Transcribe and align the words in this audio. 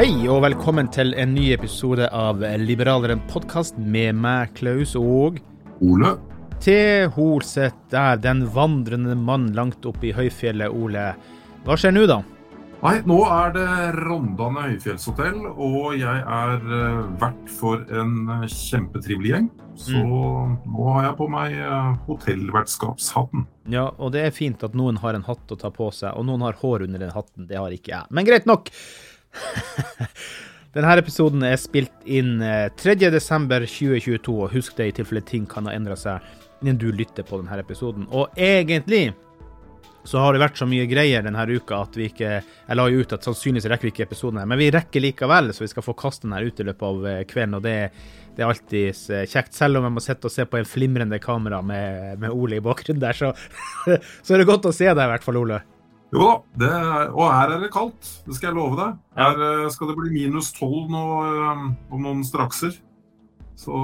Hei 0.00 0.22
og 0.32 0.38
velkommen 0.40 0.86
til 0.88 1.10
en 1.20 1.34
ny 1.36 1.50
episode 1.52 2.06
av 2.16 2.40
Liberaleren 2.56 3.20
podkast 3.28 3.76
med 3.76 4.16
meg, 4.16 4.54
Klaus, 4.56 4.94
og 4.96 5.36
Ole. 5.84 6.14
til 6.64 7.10
Holset 7.12 7.76
der, 7.92 8.16
den 8.16 8.46
vandrende 8.54 9.12
mann 9.12 9.50
langt 9.52 9.84
oppe 9.84 10.08
i 10.08 10.14
høyfjellet, 10.16 10.72
Ole. 10.72 11.02
Hva 11.66 11.76
skjer 11.76 11.92
nå, 11.92 12.06
da? 12.08 12.22
Nei, 12.80 12.94
nå 13.04 13.18
er 13.28 13.52
det 13.58 13.66
Rondane 13.98 14.70
høyfjellshotell, 14.70 15.36
og 15.50 15.92
jeg 16.00 16.24
er 16.38 16.56
eh, 16.78 17.04
vert 17.20 17.52
for 17.58 17.84
en 17.92 18.14
eh, 18.38 18.48
kjempetrivelig 18.48 19.34
gjeng. 19.34 19.52
Så 19.84 20.00
nå 20.00 20.88
har 20.94 21.10
jeg 21.10 21.18
på 21.20 21.28
meg 21.28 21.60
eh, 21.60 21.92
hotellvertskapshatten. 22.08 23.44
Ja, 23.76 23.90
og 24.00 24.16
det 24.16 24.24
er 24.24 24.32
fint 24.32 24.64
at 24.64 24.72
noen 24.72 25.04
har 25.04 25.12
en 25.12 25.28
hatt 25.28 25.52
å 25.52 25.60
ta 25.60 25.68
på 25.68 25.92
seg, 25.92 26.16
og 26.16 26.24
noen 26.32 26.48
har 26.48 26.56
hår 26.64 26.88
under 26.88 27.04
den 27.04 27.12
hatten. 27.12 27.44
Det 27.52 27.60
har 27.60 27.76
ikke 27.76 27.98
jeg. 27.98 28.08
Men 28.16 28.32
greit 28.32 28.48
nok. 28.48 28.72
Denne 30.74 30.92
episoden 31.00 31.42
er 31.46 31.58
spilt 31.58 32.04
inn 32.06 32.38
eh, 32.46 32.68
3.12.2022, 32.78 34.36
og 34.36 34.52
husk 34.54 34.76
det 34.78 34.90
i 34.90 34.94
tilfelle 35.00 35.24
ting 35.26 35.48
kan 35.50 35.66
ha 35.66 35.74
endra 35.74 35.96
seg 35.98 36.22
innen 36.60 36.78
du 36.78 36.90
lytter 36.92 37.26
på 37.26 37.40
denne 37.40 37.58
episoden. 37.58 38.06
Og 38.14 38.30
egentlig 38.38 39.10
så 40.04 40.20
har 40.22 40.32
det 40.32 40.40
vært 40.40 40.56
så 40.56 40.68
mye 40.68 40.86
greier 40.88 41.24
denne 41.24 41.42
uka 41.44 41.82
at 41.84 41.96
vi 41.98 42.06
ikke 42.08 42.28
Jeg 42.40 42.76
la 42.78 42.86
jo 42.88 43.02
ut 43.02 43.12
at 43.12 43.26
sannsynligvis 43.26 43.68
rekker 43.68 43.88
vi 43.88 43.92
ikke 43.92 44.06
episoden 44.06 44.40
her, 44.40 44.48
men 44.48 44.60
vi 44.60 44.70
rekker 44.72 45.04
likevel, 45.04 45.52
så 45.52 45.64
vi 45.64 45.70
skal 45.72 45.84
få 45.84 45.96
kaste 45.98 46.26
den 46.26 46.36
her 46.36 46.46
ut 46.46 46.60
i 46.60 46.66
løpet 46.70 46.86
av 46.86 47.10
eh, 47.10 47.24
kvelden. 47.28 47.58
Og 47.58 47.66
det, 47.66 47.76
det 48.36 48.44
er 48.44 48.48
alltid 48.48 49.02
eh, 49.16 49.26
kjekt. 49.28 49.56
Selv 49.56 49.80
om 49.80 49.88
jeg 49.88 49.96
må 49.96 50.04
sitte 50.04 50.30
og 50.30 50.34
se 50.36 50.46
på 50.48 50.60
en 50.60 50.68
flimrende 50.68 51.20
kamera 51.22 51.60
med, 51.66 52.16
med 52.22 52.32
Ole 52.32 52.60
i 52.60 52.64
bakgrunnen 52.64 53.02
der, 53.02 53.18
så, 53.18 53.34
så 54.24 54.34
er 54.34 54.42
det 54.42 54.48
godt 54.48 54.70
å 54.70 54.74
se 54.76 54.88
deg 54.88 55.04
i 55.04 55.12
hvert 55.14 55.26
fall, 55.26 55.42
Ole. 55.42 55.60
Jo 56.10 56.24
da, 56.24 56.34
det 56.58 56.74
og 57.12 57.26
her 57.30 57.54
er 57.54 57.62
det 57.62 57.70
kaldt. 57.74 58.12
Det 58.26 58.34
skal 58.34 58.50
jeg 58.50 58.58
love 58.58 58.78
deg. 58.78 58.98
Her 59.18 59.42
eh, 59.46 59.70
skal 59.70 59.92
det 59.92 59.98
bli 60.00 60.12
minus 60.14 60.50
12 60.56 60.90
nå 60.90 61.06
eh, 61.22 61.64
om 61.94 62.06
noen 62.06 62.24
strakser. 62.26 62.74
Så 63.60 63.80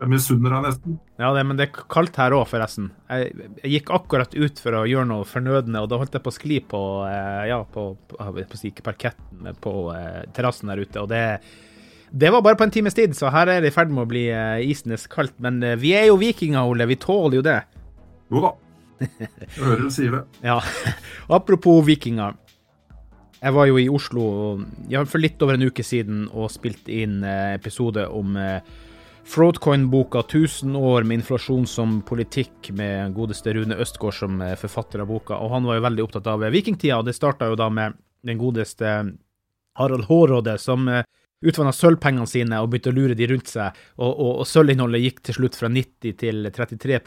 jeg 0.00 0.08
misunner 0.08 0.54
deg 0.54 0.64
nesten. 0.64 0.98
Ja, 1.20 1.32
det, 1.36 1.42
men 1.44 1.58
det 1.58 1.66
er 1.66 1.88
kaldt 1.92 2.16
her 2.16 2.32
òg, 2.32 2.46
forresten. 2.48 2.88
Jeg, 3.10 3.48
jeg 3.60 3.72
gikk 3.74 3.90
akkurat 3.92 4.32
ut 4.32 4.62
for 4.62 4.78
å 4.78 4.84
gjøre 4.88 5.08
noe 5.10 5.26
fornødne, 5.28 5.82
og 5.82 5.90
da 5.92 5.98
holdt 6.00 6.16
jeg 6.16 6.24
på 6.24 6.32
å 6.32 6.36
skli 6.36 6.60
på 6.70 6.80
eh, 7.04 7.42
ja, 7.50 7.58
på, 7.68 7.90
på, 8.08 8.16
på, 8.16 8.46
på, 8.54 8.70
parketten, 8.86 9.50
på 9.60 9.74
eh, 9.92 10.22
terrassen 10.36 10.72
der 10.72 10.80
ute. 10.80 11.02
Og 11.02 11.10
det, 11.12 11.24
det 12.10 12.32
var 12.32 12.46
bare 12.46 12.56
på 12.56 12.64
en 12.64 12.72
times 12.72 12.96
tid, 12.96 13.12
så 13.18 13.28
her 13.34 13.52
er 13.52 13.60
det 13.60 13.74
i 13.74 13.76
ferd 13.76 13.92
med 13.92 14.06
å 14.06 14.10
bli 14.14 14.24
eh, 14.32 14.64
isnes 14.72 15.04
kaldt. 15.10 15.36
Men 15.44 15.60
eh, 15.66 15.76
vi 15.80 15.92
er 15.98 16.08
jo 16.08 16.16
vikinger, 16.22 16.64
Ole. 16.64 16.88
Vi 16.88 16.96
tåler 17.04 17.42
jo 17.42 17.44
det. 17.50 17.60
Jo 18.32 18.46
da. 18.46 18.56
Hører 19.58 19.86
du 19.86 19.90
sier 19.92 20.14
det. 20.18 20.22
Ja. 20.44 20.60
Apropos 21.32 21.82
vikinger. 21.86 22.36
Jeg 23.40 23.56
var 23.56 23.70
jo 23.70 23.78
i 23.80 23.88
Oslo 23.88 24.24
ja, 24.92 25.00
for 25.08 25.22
litt 25.22 25.40
over 25.40 25.56
en 25.56 25.64
uke 25.70 25.84
siden 25.86 26.26
og 26.28 26.50
spilte 26.52 26.92
inn 26.92 27.22
eh, 27.24 27.54
episode 27.56 28.04
om 28.12 28.36
eh, 28.36 28.60
Fraudcoin-boka 29.30 30.26
1000 30.26 30.76
år 30.76 31.06
med 31.08 31.22
inflasjon 31.22 31.64
som 31.68 32.00
politikk, 32.04 32.72
med 32.76 33.14
godeste 33.16 33.54
Rune 33.56 33.78
Østgaard 33.80 34.18
som 34.18 34.42
eh, 34.44 34.58
forfatter 34.60 35.00
av 35.00 35.08
boka. 35.08 35.38
Og 35.40 35.54
han 35.54 35.68
var 35.68 35.78
jo 35.78 35.86
veldig 35.86 36.04
opptatt 36.04 36.28
av 36.28 36.44
vikingtida, 36.52 37.00
og 37.00 37.08
det 37.08 37.16
starta 37.16 37.48
jo 37.48 37.56
da 37.56 37.70
med 37.72 37.96
den 38.28 38.40
godeste 38.40 38.92
Harald 39.80 40.04
Hårråde, 40.10 40.58
som 40.60 40.84
utvanna 41.40 41.72
sølvpengene 41.72 42.28
sine 42.28 42.60
og 42.60 42.70
begynte 42.70 42.92
å 42.92 42.96
lure 42.96 43.16
de 43.16 43.28
rundt 43.30 43.48
seg, 43.50 43.76
og, 43.96 44.10
og, 44.10 44.32
og 44.42 44.48
sølvinnholdet 44.48 45.04
gikk 45.06 45.22
til 45.26 45.38
slutt 45.38 45.58
fra 45.58 45.70
90 45.72 46.16
til 46.20 46.50
33 46.52 47.00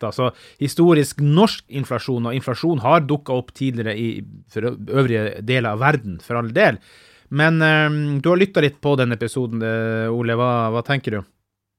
da. 0.00 0.12
Så 0.14 0.30
historisk 0.62 1.22
norsk 1.24 1.64
inflasjon, 1.80 2.30
og 2.30 2.38
inflasjon 2.38 2.84
har 2.84 3.06
dukka 3.06 3.36
opp 3.36 3.52
tidligere 3.56 3.96
i 3.98 4.10
øvrige 4.60 5.40
deler 5.42 5.74
av 5.74 5.82
verden, 5.82 6.20
for 6.22 6.40
all 6.40 6.52
del. 6.54 6.78
Men 7.30 7.62
øh, 7.62 7.98
du 8.22 8.30
har 8.30 8.40
lytta 8.40 8.62
litt 8.62 8.80
på 8.82 8.96
den 8.98 9.14
episoden, 9.14 9.62
eh, 9.62 10.10
Ole. 10.10 10.34
Hva, 10.38 10.70
hva 10.74 10.82
tenker 10.86 11.18
du? 11.18 11.20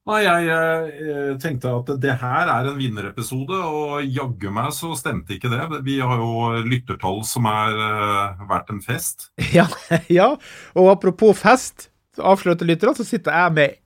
Nei, 0.02 0.24
jeg 0.24 0.46
jeg, 0.48 1.34
tenkte 1.38 1.70
at 1.76 1.90
det 2.02 2.16
her 2.18 2.48
er 2.50 2.66
en 2.66 2.74
vinnerepisode, 2.74 3.54
og 3.54 4.00
jaggu 4.02 4.48
meg 4.50 4.72
så 4.74 4.96
stemte 4.98 5.36
ikke 5.36 5.52
det. 5.52 5.84
Vi 5.86 6.00
har 6.02 6.18
jo 6.18 6.64
lyttertall 6.66 7.20
som 7.28 7.46
er 7.46 7.78
uh, 7.78 8.42
verdt 8.50 8.74
en 8.74 8.82
fest. 8.82 9.28
Ja, 9.54 9.68
ja. 10.10 10.32
og 10.74 10.90
apropos 10.90 11.38
fest, 11.38 11.91
avslørte 12.20 12.66
lyttere, 12.68 12.96
så 12.98 13.06
sitter 13.06 13.32
jeg 13.38 13.54
med 13.56 13.78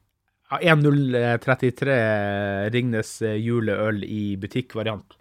1033 0.57 2.01
Ringnes 2.75 3.13
juleøl 3.43 4.03
i 4.07 4.37
butikkvariant. 4.41 5.17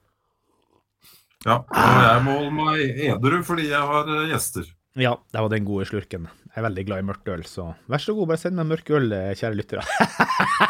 Ja, 1.45 1.59
og 1.61 2.01
jeg 2.01 2.23
må 2.25 2.39
holde 2.39 2.55
meg 2.57 3.03
edru 3.05 3.37
fordi 3.45 3.67
jeg 3.69 3.89
har 3.91 4.09
eh, 4.09 4.25
gjester. 4.31 4.65
Ja, 4.97 5.13
det 5.33 5.43
var 5.43 5.51
den 5.51 5.67
gode 5.67 5.85
slurken. 5.89 6.25
Jeg 6.47 6.61
er 6.61 6.65
veldig 6.69 6.85
glad 6.87 7.03
i 7.03 7.05
mørkt 7.09 7.29
øl, 7.29 7.43
så 7.45 7.67
vær 7.91 8.01
så 8.01 8.15
god, 8.15 8.29
bare 8.31 8.41
send 8.41 8.57
meg 8.57 8.69
mørk 8.71 8.89
øl, 8.95 9.11
eh, 9.13 9.33
kjære 9.37 9.59
lyttere. 9.59 9.83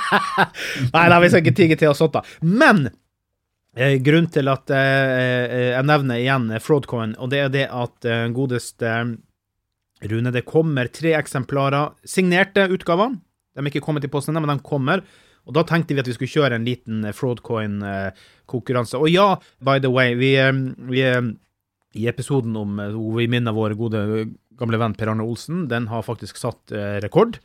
Nei 0.95 1.05
da, 1.13 1.19
vi 1.21 1.29
skal 1.31 1.43
ikke 1.43 1.55
tige 1.61 1.77
til 1.79 1.91
oss 1.91 2.01
sånt, 2.01 2.17
da. 2.17 2.25
Men 2.43 2.89
eh, 3.77 3.95
grunnen 4.03 4.31
til 4.33 4.51
at 4.51 4.73
eh, 4.75 5.55
jeg 5.77 5.87
nevner 5.87 6.19
igjen 6.19 6.49
Fraudcoin, 6.65 7.15
og 7.21 7.31
det 7.31 7.43
er 7.45 7.53
det 7.53 7.65
at 7.69 8.09
eh, 8.09 8.25
godeste 8.35 8.97
Rune, 10.11 10.33
det 10.33 10.45
kommer 10.47 10.89
tre 10.93 11.13
eksemplarer, 11.17 11.93
signerte 12.07 12.67
utgaver. 12.71 13.15
De 13.55 13.63
er 13.63 13.71
ikke 13.71 13.83
kommet 13.85 14.05
i 14.05 14.11
posten 14.11 14.35
ennå, 14.35 14.45
men 14.45 14.59
de 14.59 14.67
kommer. 14.67 15.03
Og 15.45 15.53
da 15.55 15.63
tenkte 15.67 15.93
vi 15.93 16.01
at 16.01 16.09
vi 16.09 16.15
skulle 16.17 16.33
kjøre 16.33 16.57
en 16.57 16.65
liten 16.65 17.05
Fraudcoin-konkurranse. 17.13 18.97
Og 18.97 19.11
ja, 19.13 19.35
by 19.63 19.79
the 19.83 19.91
way, 19.93 20.15
vi, 20.17 20.33
eh, 20.41 20.51
vi 20.89 21.03
eh, 21.05 21.21
i 21.95 22.07
episoden 22.09 22.55
om 22.59 22.79
eh, 22.81 22.95
hvor 22.95 23.19
vi 23.19 23.29
minner 23.31 23.55
vår 23.55 23.77
gode 23.79 24.01
gamle 24.59 24.79
venn 24.79 24.95
Per 24.97 25.11
Arne 25.11 25.25
Olsen, 25.25 25.65
den 25.71 25.89
har 25.91 26.05
faktisk 26.05 26.39
satt 26.39 26.73
eh, 26.75 26.97
rekord 27.03 27.39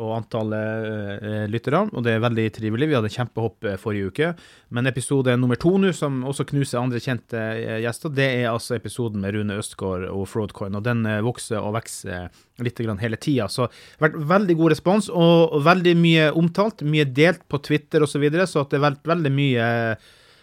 på 0.00 0.10
antallet 0.16 1.20
uh, 1.20 1.44
lyttere, 1.50 1.82
og 1.92 2.04
det 2.06 2.14
er 2.14 2.22
veldig 2.24 2.46
trivelig. 2.56 2.88
Vi 2.88 2.96
hadde 2.96 3.12
kjempehopp 3.12 3.68
uh, 3.68 3.76
forrige 3.80 4.10
uke. 4.10 4.30
Men 4.72 4.88
episode 4.88 5.34
nummer 5.36 5.60
to 5.60 5.74
nå, 5.80 5.92
som 5.96 6.22
også 6.28 6.46
knuser 6.48 6.80
andre 6.80 7.02
kjente 7.04 7.36
uh, 7.36 7.76
gjester, 7.84 8.14
det 8.16 8.28
er 8.38 8.46
altså 8.52 8.78
episoden 8.78 9.20
med 9.24 9.36
Rune 9.36 9.58
Østgaard 9.60 10.06
og 10.08 10.24
Fraudcoin, 10.30 10.78
og 10.78 10.86
den 10.86 11.04
vokser 11.26 11.60
og 11.60 11.76
vokser 11.76 12.30
litt 12.64 12.80
grann 12.80 13.00
hele 13.02 13.18
tida. 13.20 13.48
Så 13.52 13.68
det 13.68 14.00
har 14.00 14.08
vært 14.08 14.30
veldig 14.32 14.56
god 14.62 14.74
respons, 14.74 15.10
og, 15.12 15.58
og 15.58 15.66
veldig 15.68 15.94
mye 16.00 16.30
omtalt, 16.40 16.86
mye 16.86 17.08
delt 17.08 17.44
på 17.50 17.60
Twitter 17.66 18.06
osv., 18.06 18.16
så, 18.16 18.22
videre, 18.24 18.48
så 18.48 18.64
det 18.68 18.80
har 18.80 18.90
vært 18.90 19.06
veldig 19.08 19.30
mye 19.32 19.68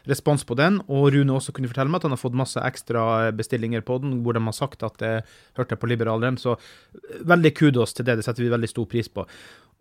respons 0.10 0.46
på 0.48 0.58
den. 0.60 0.80
Og 0.88 1.12
Rune 1.16 1.36
også 1.36 1.54
kunne 1.56 1.70
fortelle 1.70 1.92
meg 1.92 2.02
at 2.02 2.08
han 2.08 2.16
har 2.16 2.22
fått 2.22 2.38
masse 2.38 2.62
ekstra 2.64 3.04
bestillinger 3.36 3.86
på 3.88 4.00
den, 4.04 4.20
hvor 4.26 4.38
de 4.38 4.44
har 4.46 4.56
sagt 4.56 4.86
at 4.88 4.98
det 5.04 5.14
hørte 5.60 5.78
på 5.80 5.90
liberaleren. 5.92 6.40
Så 6.42 6.56
eh, 6.58 7.22
veldig 7.28 7.54
kudos 7.58 7.96
til 7.98 8.08
det. 8.08 8.20
Det 8.20 8.28
setter 8.28 8.46
vi 8.46 8.54
veldig 8.54 8.72
stor 8.72 8.90
pris 8.90 9.12
på. 9.12 9.28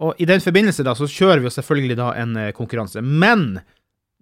Og 0.04 0.20
i 0.20 0.28
den 0.28 0.42
forbindelse 0.44 0.84
da, 0.86 0.96
så 0.98 1.08
kjører 1.08 1.40
vi 1.40 1.50
jo 1.50 1.56
selvfølgelig 1.56 1.98
da 2.02 2.12
en 2.20 2.36
eh, 2.40 2.52
konkurranse. 2.56 3.02
Men 3.02 3.60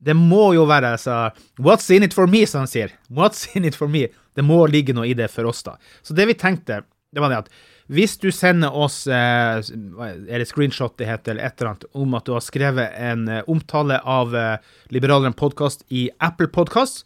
det 0.05 0.17
må 0.19 0.53
jo 0.57 0.67
være 0.69 0.95
altså 0.99 1.31
What's 1.63 1.89
in 1.95 2.05
it 2.07 2.17
for 2.17 2.31
me, 2.31 2.45
som 2.47 2.65
han 2.65 2.71
sier. 2.71 2.93
What's 3.09 3.47
in 3.57 3.65
it 3.65 3.79
for 3.79 3.91
me? 3.91 4.09
Det 4.35 4.45
må 4.45 4.65
ligge 4.71 4.95
noe 4.97 5.09
i 5.09 5.17
det 5.17 5.31
for 5.33 5.49
oss, 5.49 5.63
da. 5.67 5.79
Så 6.03 6.17
det 6.17 6.27
vi 6.29 6.37
tenkte, 6.39 6.83
det 7.15 7.23
var 7.23 7.33
det 7.33 7.45
at 7.45 7.55
hvis 7.93 8.17
du 8.17 8.31
sender 8.33 8.73
oss 8.73 9.03
eh, 9.13 9.59
er 9.61 10.41
det 10.41 10.49
screenshot 10.49 10.95
det 10.97 11.09
heter, 11.09 11.35
eller 11.35 11.51
et 11.51 11.59
eller 11.59 11.75
annet, 11.75 11.87
om 11.93 12.17
at 12.17 12.25
du 12.25 12.33
har 12.33 12.45
skrevet 12.45 12.95
en 12.97 13.27
eh, 13.29 13.43
omtale 13.51 13.99
av 14.01 14.33
eh, 14.39 14.57
Liberaleren 14.95 15.37
podkast 15.37 15.85
i 15.93 16.07
Apple 16.25 16.49
Podkast, 16.49 17.05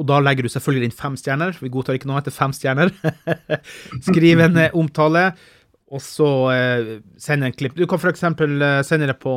og 0.00 0.06
da 0.08 0.22
legger 0.22 0.46
du 0.46 0.52
selvfølgelig 0.52 0.88
inn 0.88 0.96
fem 0.96 1.18
stjerner. 1.20 1.52
Vi 1.60 1.68
godtar 1.72 1.98
ikke 1.98 2.08
noe 2.08 2.22
etter 2.22 2.32
fem 2.32 2.54
stjerner. 2.56 2.94
Skriv 4.08 4.40
en 4.40 4.56
omtale, 4.78 5.26
og 5.90 6.00
så 6.00 6.28
send 7.20 7.44
en 7.44 7.52
klipp. 7.52 7.74
Du 7.76 7.82
kan 7.90 8.00
f.eks. 8.00 8.22
sende 8.86 9.08
det 9.10 9.16
på 9.20 9.34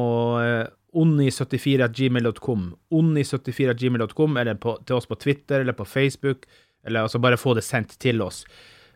onni74gmail.com. 0.94 2.68
Onni74gmail.com, 2.96 4.38
eller 4.40 4.62
på, 4.62 4.78
til 4.86 5.02
oss 5.02 5.10
på 5.10 5.18
Twitter 5.20 5.66
eller 5.66 5.76
på 5.76 5.90
Facebook. 5.90 6.46
Eller 6.86 7.10
altså 7.10 7.20
bare 7.20 7.42
få 7.42 7.58
det 7.58 7.66
sendt 7.66 7.98
til 8.00 8.24
oss 8.24 8.46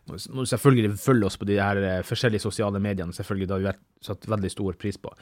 må 0.08 0.44
du 0.44 0.50
selvfølgelig 0.50 0.96
følge 1.02 1.28
oss 1.28 1.38
på 1.40 1.48
de 1.48 1.58
her 1.60 1.80
eh, 1.82 2.00
forskjellige 2.06 2.44
sosiale 2.46 2.80
mediene. 2.82 3.12
selvfølgelig, 3.12 3.48
Det 3.48 3.56
har 3.56 3.66
vi 3.66 4.06
satt 4.06 4.28
veldig 4.28 4.50
stor 4.50 4.78
pris 4.80 4.96
på. 4.96 5.12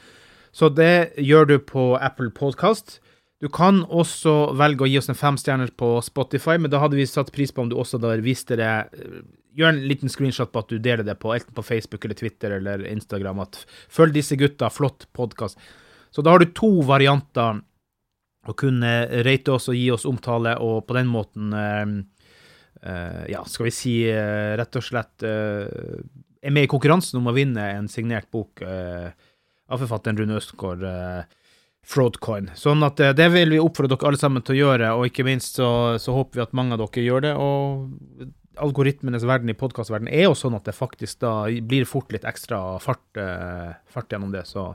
Så 0.55 0.69
det 0.73 1.13
gjør 1.17 1.45
du 1.45 1.57
på 1.59 1.97
Apple 2.01 2.31
Podcast. 2.31 2.99
Du 3.41 3.49
kan 3.53 3.83
også 3.85 4.53
velge 4.57 4.85
å 4.85 4.89
gi 4.89 4.97
oss 4.97 5.11
en 5.11 5.17
femstjerner 5.17 5.69
på 5.77 5.99
Spotify, 6.01 6.55
men 6.57 6.71
da 6.73 6.79
hadde 6.81 6.97
vi 6.97 7.05
satt 7.05 7.29
pris 7.35 7.51
på 7.53 7.61
om 7.61 7.69
du 7.69 7.75
også 7.77 7.99
da 8.01 8.15
viste 8.23 8.57
det 8.59 8.69
eh, 8.69 9.19
Gjør 9.57 9.71
en 9.73 9.87
liten 9.89 10.05
screenshot 10.05 10.51
på 10.53 10.61
at 10.61 10.67
du 10.69 10.77
deler 10.77 11.01
det 11.01 11.15
på 11.17 11.31
enten 11.33 11.55
på 11.57 11.63
Facebook 11.65 12.03
eller 12.05 12.13
Twitter 12.13 12.51
eller 12.59 12.83
Instagram. 12.85 13.39
at 13.41 13.55
Følg 13.89 14.13
disse 14.13 14.35
gutta, 14.37 14.69
flott 14.69 15.07
podkast. 15.17 15.57
Så 16.13 16.21
da 16.21 16.35
har 16.35 16.43
du 16.43 16.51
to 16.53 16.83
varianter 16.85 17.63
å 18.45 18.53
kunne 18.53 18.91
rate 19.25 19.55
oss 19.55 19.65
og 19.71 19.79
gi 19.79 19.87
oss 19.89 20.05
omtale, 20.05 20.53
og 20.61 20.85
på 20.85 20.93
den 20.99 21.09
måten 21.09 21.57
eh, 21.57 21.95
ja, 23.27 23.41
skal 23.49 23.67
vi 23.67 23.73
si 23.73 23.95
uh, 24.11 24.53
rett 24.59 24.77
og 24.77 24.85
slett 24.85 25.25
uh, 25.25 25.65
er 26.41 26.53
med 26.53 26.67
i 26.67 26.71
konkurransen 26.71 27.19
om 27.19 27.29
å 27.31 27.35
vinne 27.35 27.63
en 27.73 27.89
signert 27.91 28.29
bok 28.31 28.61
av 28.61 29.81
forfatteren 29.81 30.19
Rune 30.21 30.37
Østgaard, 30.37 30.83
Fraudcoin. 31.87 32.51
Sånn 32.55 32.85
at 32.85 33.01
det 33.17 33.25
vil 33.33 33.55
vi 33.55 33.59
oppfordre 33.59 33.95
dere 33.95 34.11
alle 34.11 34.19
sammen 34.21 34.45
til 34.45 34.55
å 34.55 34.59
gjøre, 34.59 34.91
og 34.95 35.09
ikke 35.09 35.25
minst 35.27 35.57
så, 35.57 35.69
så 35.99 36.13
håper 36.15 36.39
vi 36.39 36.43
at 36.45 36.55
mange 36.55 36.77
av 36.77 36.83
dere 36.83 37.03
gjør 37.03 37.25
det. 37.25 37.33
og 37.41 38.29
algoritmenes 38.63 39.25
verden 39.27 39.51
i 39.51 39.57
podkastverdenen 39.57 40.13
er 40.13 40.27
jo 40.29 40.37
sånn 40.37 40.55
at 40.57 40.69
det 40.69 40.77
faktisk 40.77 41.19
da 41.25 41.33
blir 41.45 41.89
fort 41.89 42.13
litt 42.13 42.25
ekstra 42.25 42.77
fart, 42.81 43.19
fart 43.91 44.13
gjennom 44.13 44.31
det. 44.31 44.45
Så 44.47 44.69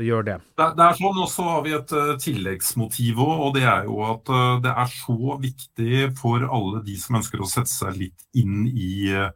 så 0.00 0.06
gjør 0.06 0.24
det. 0.24 0.38
Det, 0.56 0.66
det 0.78 0.86
er 0.86 0.96
sånn, 0.96 1.20
og 1.20 1.28
så 1.28 1.44
har 1.50 1.62
vi 1.66 1.76
et 1.76 1.92
uh, 1.92 2.16
tilleggsmotiv 2.20 3.20
òg, 3.20 3.36
og 3.44 3.54
det 3.58 3.66
er 3.68 3.86
jo 3.88 4.00
at 4.08 4.32
uh, 4.32 4.56
det 4.64 4.72
er 4.72 4.94
så 4.94 5.36
viktig 5.42 6.08
for 6.18 6.46
alle 6.46 6.80
de 6.86 6.96
som 7.00 7.20
ønsker 7.20 7.42
å 7.42 7.48
sette 7.50 7.72
seg 7.72 7.98
litt 8.00 8.24
inn 8.40 8.64
i 8.70 9.10
uh, 9.12 9.28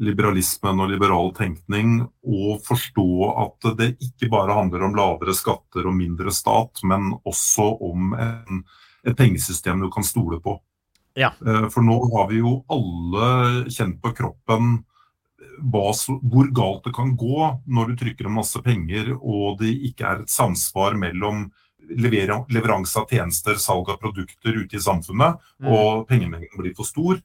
liberalismen 0.00 0.80
og 0.80 0.92
liberal 0.92 1.32
tenkning, 1.36 2.02
å 2.24 2.58
forstå 2.64 3.08
at 3.46 3.70
det 3.80 3.94
ikke 4.00 4.30
bare 4.32 4.56
handler 4.56 4.86
om 4.86 4.96
lavere 4.96 5.34
skatter 5.36 5.88
og 5.88 5.96
mindre 5.96 6.32
stat, 6.32 6.80
men 6.88 7.14
også 7.28 7.66
om 7.84 8.14
en, 8.16 8.62
et 9.04 9.16
pengesystem 9.16 9.80
du 9.80 9.90
kan 9.92 10.04
stole 10.04 10.40
på. 10.40 10.56
Ja. 11.18 11.34
For 11.42 11.84
nå 11.84 11.98
har 12.14 12.30
vi 12.30 12.38
jo 12.38 12.54
alle 12.72 13.66
kjent 13.68 13.98
på 14.00 14.14
kroppen 14.16 14.78
hvor 15.62 16.52
galt 16.56 16.84
det 16.86 16.94
kan 16.96 17.14
gå 17.18 17.48
når 17.66 17.90
du 17.90 17.98
trykker 18.00 18.28
om 18.28 18.38
masse 18.40 18.60
penger 18.64 19.12
og 19.16 19.60
det 19.60 19.72
ikke 19.90 20.06
er 20.06 20.22
et 20.22 20.32
samsvar 20.32 20.96
mellom 20.98 21.48
leveranse 21.90 22.98
av 23.00 23.10
tjenester, 23.10 23.58
salg 23.58 23.88
av 23.90 23.98
produkter 24.02 24.54
ute 24.54 24.78
i 24.78 24.82
samfunnet, 24.82 25.40
mm. 25.58 25.70
og 25.72 26.06
pengemengden 26.08 26.60
blir 26.60 26.74
for 26.76 26.86
stor. 26.86 27.18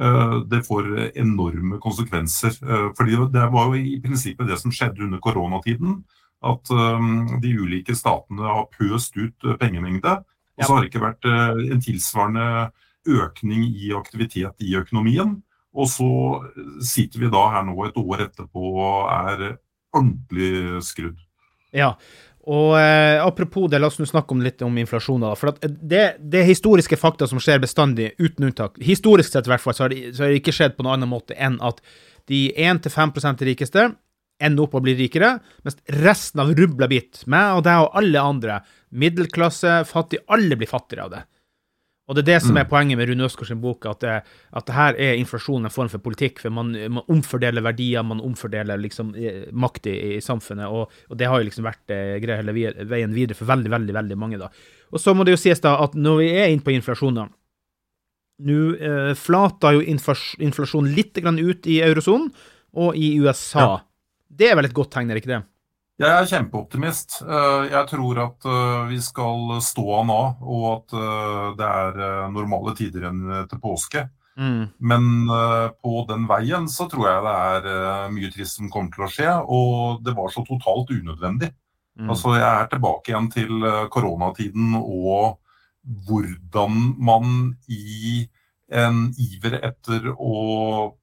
Eh, 0.00 0.34
det 0.50 0.62
får 0.62 1.18
enorme 1.18 1.78
konsekvenser. 1.78 2.48
Eh, 2.48 2.92
fordi 2.96 3.16
Det 3.32 3.46
var 3.52 3.66
jo 3.66 3.74
i 3.74 4.00
prinsippet 4.00 4.48
det 4.48 4.58
som 4.58 4.70
skjedde 4.70 5.04
under 5.04 5.18
koronatiden. 5.18 6.04
At 6.42 6.70
eh, 6.70 7.00
de 7.40 7.54
ulike 7.58 7.94
statene 7.94 8.42
har 8.42 8.68
pøst 8.76 9.16
ut 9.16 9.58
pengemengde. 9.60 10.24
Og 10.58 10.64
så 10.64 10.74
har 10.74 10.82
det 10.82 10.90
ikke 10.90 11.06
vært 11.06 11.24
en 11.24 11.80
tilsvarende 11.80 12.70
økning 13.08 13.62
i 13.64 13.94
aktivitet 13.96 14.60
i 14.60 14.74
økonomien. 14.76 15.38
Og 15.76 15.86
så 15.86 16.10
sitter 16.82 17.22
vi 17.22 17.30
da 17.30 17.44
her 17.54 17.66
nå 17.68 17.76
et 17.86 17.98
år 18.00 18.26
etterpå 18.26 18.72
og 18.72 19.10
er 19.12 19.44
ordentlig 19.94 20.82
skrudd. 20.86 21.20
Ja, 21.76 21.92
og 22.50 22.74
eh, 22.80 23.20
apropos 23.22 23.68
det, 23.70 23.78
la 23.78 23.90
oss 23.90 24.00
nå 24.00 24.06
snakke 24.08 24.34
om 24.34 24.42
litt 24.42 24.62
om 24.66 24.78
inflasjon. 24.80 25.26
For 25.38 25.54
det, 25.60 26.04
det, 26.18 26.40
er 26.40 26.48
historiske 26.48 26.98
fakta 26.98 27.28
som 27.30 27.42
skjer 27.42 27.60
bestandig, 27.62 28.10
uten 28.18 28.48
unntak. 28.48 28.80
Historisk 28.82 29.30
sett 29.30 29.46
i 29.46 29.52
hvert 29.52 29.62
fall, 29.62 29.76
så 29.76 29.86
har, 29.86 29.94
det, 29.94 30.14
det 30.16 30.40
ikke 30.40 30.54
skjedd 30.56 30.78
på 30.78 30.86
noen 30.86 30.98
annen 30.98 31.12
måte 31.12 31.36
enn 31.38 31.60
at 31.62 31.82
de 32.30 32.48
1-5 32.56 33.44
rikeste 33.46 33.90
ender 34.40 34.64
opp 34.64 34.78
og 34.78 34.86
blir 34.86 34.96
rikere, 34.96 35.34
mens 35.66 35.76
resten 36.00 36.40
av 36.40 36.54
rubla 36.56 36.88
bit, 36.88 37.20
meg 37.28 37.58
og 37.58 37.66
deg 37.66 37.84
og 37.84 37.98
alle 38.00 38.22
andre, 38.24 38.60
middelklasse, 38.88 39.82
fattig, 39.88 40.22
alle 40.32 40.56
blir 40.56 40.70
fattigere 40.70 41.06
av 41.06 41.12
det. 41.12 41.22
Og 42.10 42.16
det 42.16 42.24
er 42.24 42.28
det 42.32 42.40
som 42.42 42.56
er 42.58 42.64
mm. 42.66 42.70
poenget 42.72 42.98
med 42.98 43.06
Rune 43.06 43.26
Østgaard 43.28 43.46
sin 43.52 43.60
bok, 43.62 43.86
at 43.86 44.00
det, 44.02 44.14
at 44.58 44.64
det 44.66 44.74
her 44.74 44.96
er 44.98 45.18
inflasjon 45.20 45.62
en 45.62 45.70
form 45.70 45.90
for 45.92 46.02
politikk. 46.02 46.40
For 46.42 46.50
man, 46.50 46.72
man 46.96 47.06
omfordeler 47.06 47.62
verdier, 47.62 48.02
man 48.02 48.22
omfordeler 48.26 48.80
liksom 48.82 49.12
eh, 49.14 49.44
makt 49.54 49.86
i, 49.92 49.94
i 50.16 50.20
samfunnet. 50.24 50.66
Og, 50.66 50.90
og, 51.06 51.18
det 51.20 51.28
har 51.30 51.38
jo 51.38 51.46
liksom 51.46 51.68
vært 51.68 51.94
eh, 51.94 52.16
greia 52.18 52.40
hele 52.40 52.56
veien 52.90 53.14
videre 53.14 53.38
for 53.38 53.46
veldig, 53.52 53.70
veldig 53.70 53.94
veldig 53.94 54.18
mange. 54.18 54.40
da. 54.42 54.50
Og 54.90 54.98
så 54.98 55.14
må 55.14 55.22
det 55.22 55.36
jo 55.36 55.42
sies 55.44 55.62
da 55.62 55.76
at 55.84 55.94
når 55.94 56.18
vi 56.18 56.32
er 56.34 56.50
inne 56.50 56.66
på 56.66 56.74
inflasjon, 56.74 57.22
da 57.22 57.30
Nå 58.40 58.58
eh, 58.80 59.10
flater 59.20 59.74
jo 59.76 59.82
inflasjonen 59.84 60.94
litt 60.96 61.18
grann 61.20 61.36
ut 61.36 61.66
i 61.68 61.82
eurosonen 61.84 62.30
og 62.72 62.96
i 62.96 63.10
USA. 63.20 63.60
Ja. 63.60 63.74
Det 64.40 64.48
er 64.48 64.56
vel 64.56 64.70
et 64.70 64.76
godt 64.76 64.94
tegn, 64.94 65.12
er 65.12 65.20
ikke 65.20 65.34
det? 65.34 65.42
Jeg 66.00 66.16
er 66.16 66.28
kjempeoptimist. 66.30 67.18
Eh, 67.26 67.66
jeg 67.74 67.88
tror 67.90 68.20
at 68.22 68.46
eh, 68.48 68.84
vi 68.88 68.98
skal 69.04 69.58
stå 69.60 69.84
av 69.98 70.06
nå, 70.08 70.20
og 70.40 70.62
at 70.70 70.94
eh, 70.96 71.48
det 71.58 71.66
er 71.68 72.30
normale 72.32 72.72
tider 72.78 73.04
igjen 73.04 73.20
til 73.50 73.60
påske. 73.60 74.06
Mm. 74.40 74.70
Men 74.78 75.08
på 75.82 76.04
den 76.08 76.22
veien 76.30 76.68
så 76.70 76.86
tror 76.88 77.08
jeg 77.10 77.24
det 77.66 77.72
er 77.74 78.12
mye 78.14 78.30
trist 78.32 78.56
som 78.56 78.70
kommer 78.72 78.94
til 78.94 79.04
å 79.04 79.08
skje, 79.12 79.34
og 79.52 80.00
det 80.06 80.14
var 80.16 80.32
så 80.32 80.40
totalt 80.46 80.94
unødvendig. 80.94 81.50
Mm. 82.00 82.08
Altså 82.14 82.32
Jeg 82.38 82.48
er 82.48 82.70
tilbake 82.70 83.12
igjen 83.12 83.28
til 83.34 83.66
koronatiden 83.92 84.78
og 84.78 85.42
hvordan 86.06 86.78
man 86.96 87.34
i 87.68 88.24
en 88.72 89.10
iver 89.20 89.58
etter 89.66 90.08
å 90.14 90.94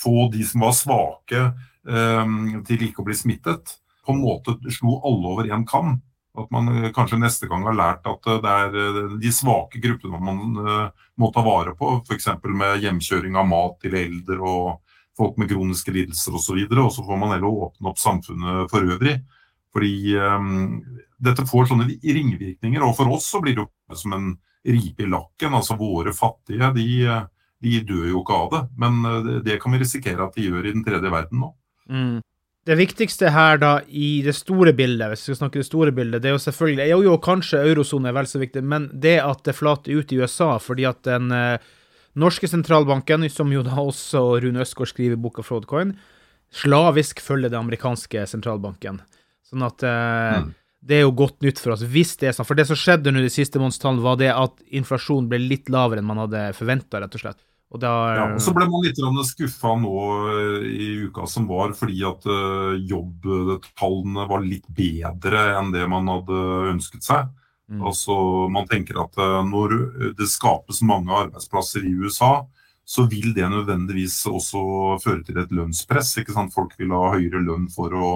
få 0.00 0.16
de 0.32 0.46
som 0.48 0.64
var 0.64 0.72
svake, 0.78 1.44
til 1.82 2.84
ikke 2.86 3.02
å 3.02 3.08
bli 3.10 3.16
smittet, 3.18 3.81
på 4.06 4.12
en 4.12 4.22
måte 4.22 4.56
slo 4.70 4.98
alle 5.06 5.34
over 5.34 5.50
én 5.50 5.66
kam. 5.68 6.00
At 6.38 6.48
man 6.50 6.84
eh, 6.84 6.92
kanskje 6.92 7.20
neste 7.20 7.46
gang 7.46 7.66
har 7.68 7.76
lært 7.76 8.06
at 8.08 8.26
eh, 8.26 8.40
det 8.40 8.52
er 8.64 8.78
eh, 8.80 9.16
de 9.20 9.32
svake 9.34 9.80
gruppene 9.82 10.20
man 10.22 10.54
må 11.20 11.28
ta 11.32 11.44
vare 11.44 11.74
på. 11.76 11.98
F.eks. 12.06 12.30
med 12.48 12.80
hjemkjøring 12.84 13.36
av 13.36 13.48
mat 13.50 13.76
til 13.82 13.98
eldre 14.00 14.38
og 14.40 14.96
folk 15.18 15.36
med 15.36 15.50
kroniske 15.52 15.92
lidelser 15.92 16.38
osv. 16.38 16.62
Og, 16.70 16.78
og 16.86 16.94
så 16.94 17.04
får 17.04 17.20
man 17.20 17.34
heller 17.34 17.60
åpne 17.66 17.92
opp 17.92 18.00
samfunnet 18.00 18.72
for 18.72 18.94
øvrig. 18.94 19.18
Fordi 19.72 20.16
um, 20.20 20.80
dette 21.20 21.44
får 21.48 21.68
sånne 21.68 21.86
ringvirkninger. 22.00 22.80
Og 22.84 22.96
for 22.96 23.12
oss 23.12 23.28
så 23.28 23.40
blir 23.44 23.56
det 23.56 23.64
jo 23.64 23.96
som 23.96 24.16
en 24.16 24.32
ripe 24.64 25.04
i 25.04 25.08
lakken. 25.12 25.52
Altså 25.56 25.76
våre 25.80 26.16
fattige, 26.16 26.72
de, 26.76 26.88
de 27.60 27.78
dør 27.88 28.08
jo 28.08 28.24
ikke 28.24 28.40
av 28.40 28.50
det. 28.52 28.62
Men 28.80 29.40
det 29.44 29.60
kan 29.60 29.76
vi 29.76 29.80
risikere 29.84 30.24
at 30.24 30.36
de 30.36 30.48
gjør 30.48 30.64
i 30.64 30.74
den 30.76 30.84
tredje 30.84 31.12
verden 31.12 31.44
nå. 31.44 31.52
Mm 31.92 32.20
det 32.68 32.76
viktigste 32.78 33.32
her 33.34 33.58
da, 33.58 33.72
i 33.88 34.22
det 34.22 34.36
store 34.38 34.70
bildet, 34.76 35.10
hvis 35.10 35.24
vi 35.24 35.32
skal 35.32 35.40
snakke 35.40 35.58
det 35.58 35.66
store 35.66 35.92
bildet, 35.94 36.22
det 36.22 36.30
er 36.30 36.36
jo 36.36 36.42
selvfølgelig 36.44 36.88
Jo, 36.92 36.98
jo, 37.08 37.16
kanskje 37.22 37.62
eurosone 37.66 38.10
er 38.10 38.14
vel 38.14 38.28
så 38.30 38.38
viktig, 38.38 38.62
men 38.62 38.86
det 38.92 39.16
at 39.22 39.42
det 39.48 39.56
flater 39.58 39.98
ut 39.98 40.12
i 40.14 40.20
USA 40.22 40.54
fordi 40.62 40.86
at 40.86 41.02
den 41.08 41.34
eh, 41.34 41.72
norske 42.14 42.46
sentralbanken, 42.46 43.26
som 43.32 43.50
jo 43.52 43.64
da 43.66 43.74
også 43.82 44.22
Rune 44.44 44.62
Østgaard 44.62 44.92
skriver 44.92 45.18
i 45.18 45.22
boka 45.24 45.42
Fraudcoin, 45.42 45.96
slavisk 46.54 47.22
følger 47.24 47.50
det 47.50 47.58
amerikanske 47.58 48.26
sentralbanken. 48.30 49.00
Sånn 49.48 49.66
at 49.66 49.82
eh, 49.82 50.38
mm. 50.44 50.50
det 50.86 51.00
er 51.00 51.06
jo 51.06 51.16
godt 51.18 51.40
nytt 51.42 51.58
for 51.58 51.74
oss, 51.74 51.82
hvis 51.82 52.14
det 52.20 52.30
er 52.30 52.36
sånn. 52.36 52.46
For 52.46 52.58
det 52.58 52.68
som 52.70 52.78
skjedde 52.78 53.10
nå 53.10 53.24
de 53.24 53.32
siste 53.32 53.58
månedstallene, 53.58 54.04
var 54.06 54.22
det 54.22 54.30
at 54.30 54.62
inflasjonen 54.70 55.32
ble 55.32 55.42
litt 55.42 55.72
lavere 55.72 55.98
enn 55.98 56.06
man 56.08 56.28
hadde 56.28 56.52
forventa, 56.54 57.02
rett 57.02 57.18
og 57.18 57.24
slett. 57.24 57.42
Og, 57.72 57.80
da, 57.80 57.90
ja, 58.12 58.24
og 58.34 58.42
så 58.44 58.52
ble 58.52 58.66
man 58.68 58.82
litt 58.84 58.98
skuffa 59.30 59.70
nå 59.80 59.92
eh, 60.28 60.64
i 60.68 60.88
uka 61.08 61.24
som 61.30 61.46
var, 61.48 61.72
fordi 61.76 62.02
at 62.04 62.26
uh, 62.28 62.74
jobbtallene 62.76 64.26
var 64.28 64.44
litt 64.44 64.66
bedre 64.68 65.46
enn 65.56 65.72
det 65.72 65.86
man 65.88 66.10
hadde 66.12 66.42
ønsket 66.74 67.06
seg. 67.06 67.30
Mm. 67.72 67.80
Altså, 67.88 68.14
Man 68.52 68.68
tenker 68.68 69.00
at 69.00 69.16
uh, 69.16 69.40
når 69.48 69.78
det 70.18 70.28
skapes 70.28 70.82
mange 70.84 71.16
arbeidsplasser 71.16 71.88
i 71.88 71.94
USA, 71.96 72.42
så 72.84 73.06
vil 73.08 73.32
det 73.32 73.48
nødvendigvis 73.48 74.20
også 74.28 74.98
føre 75.00 75.22
til 75.24 75.40
et 75.40 75.54
lønnspress. 75.54 76.18
ikke 76.20 76.36
sant? 76.36 76.52
Folk 76.52 76.76
vil 76.76 76.92
ha 76.92 77.14
høyere 77.14 77.40
lønn 77.40 77.70
for 77.72 77.96
å 77.96 78.14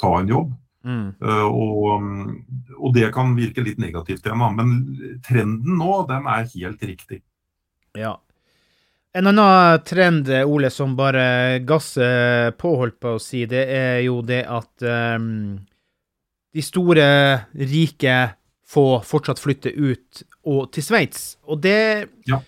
ta 0.00 0.12
en 0.20 0.28
jobb. 0.28 0.52
Mm. 0.84 1.12
Uh, 1.24 1.48
og, 1.48 2.02
og, 2.76 2.90
det 2.92 3.08
kan 3.16 3.32
virke 3.36 3.64
litt 3.64 3.80
negativt 3.80 4.28
igjen, 4.28 4.44
men 4.60 4.76
trenden 5.24 5.80
nå 5.80 6.02
den 6.08 6.28
er 6.28 6.50
helt 6.52 6.84
riktig. 6.84 7.24
Ja, 7.96 8.18
en 9.18 9.26
annen 9.26 9.82
trend, 9.86 10.28
Ole, 10.46 10.70
som 10.70 10.94
bare 10.98 11.58
gasser 11.66 12.52
på, 12.58 12.74
holdt 12.78 13.00
på 13.02 13.16
å 13.16 13.22
si, 13.22 13.44
det 13.50 13.64
er 13.74 13.96
jo 14.06 14.20
det 14.26 14.44
at 14.46 14.84
um, 15.18 15.58
de 16.54 16.62
store, 16.62 17.08
rike 17.58 18.18
får 18.70 19.02
fortsatt 19.08 19.42
flytte 19.42 19.72
ut 19.74 20.22
og 20.50 20.70
til 20.74 20.86
Sveits. 20.86 21.34
Og 21.50 21.62
det 21.64 22.06
ja. 22.30 22.40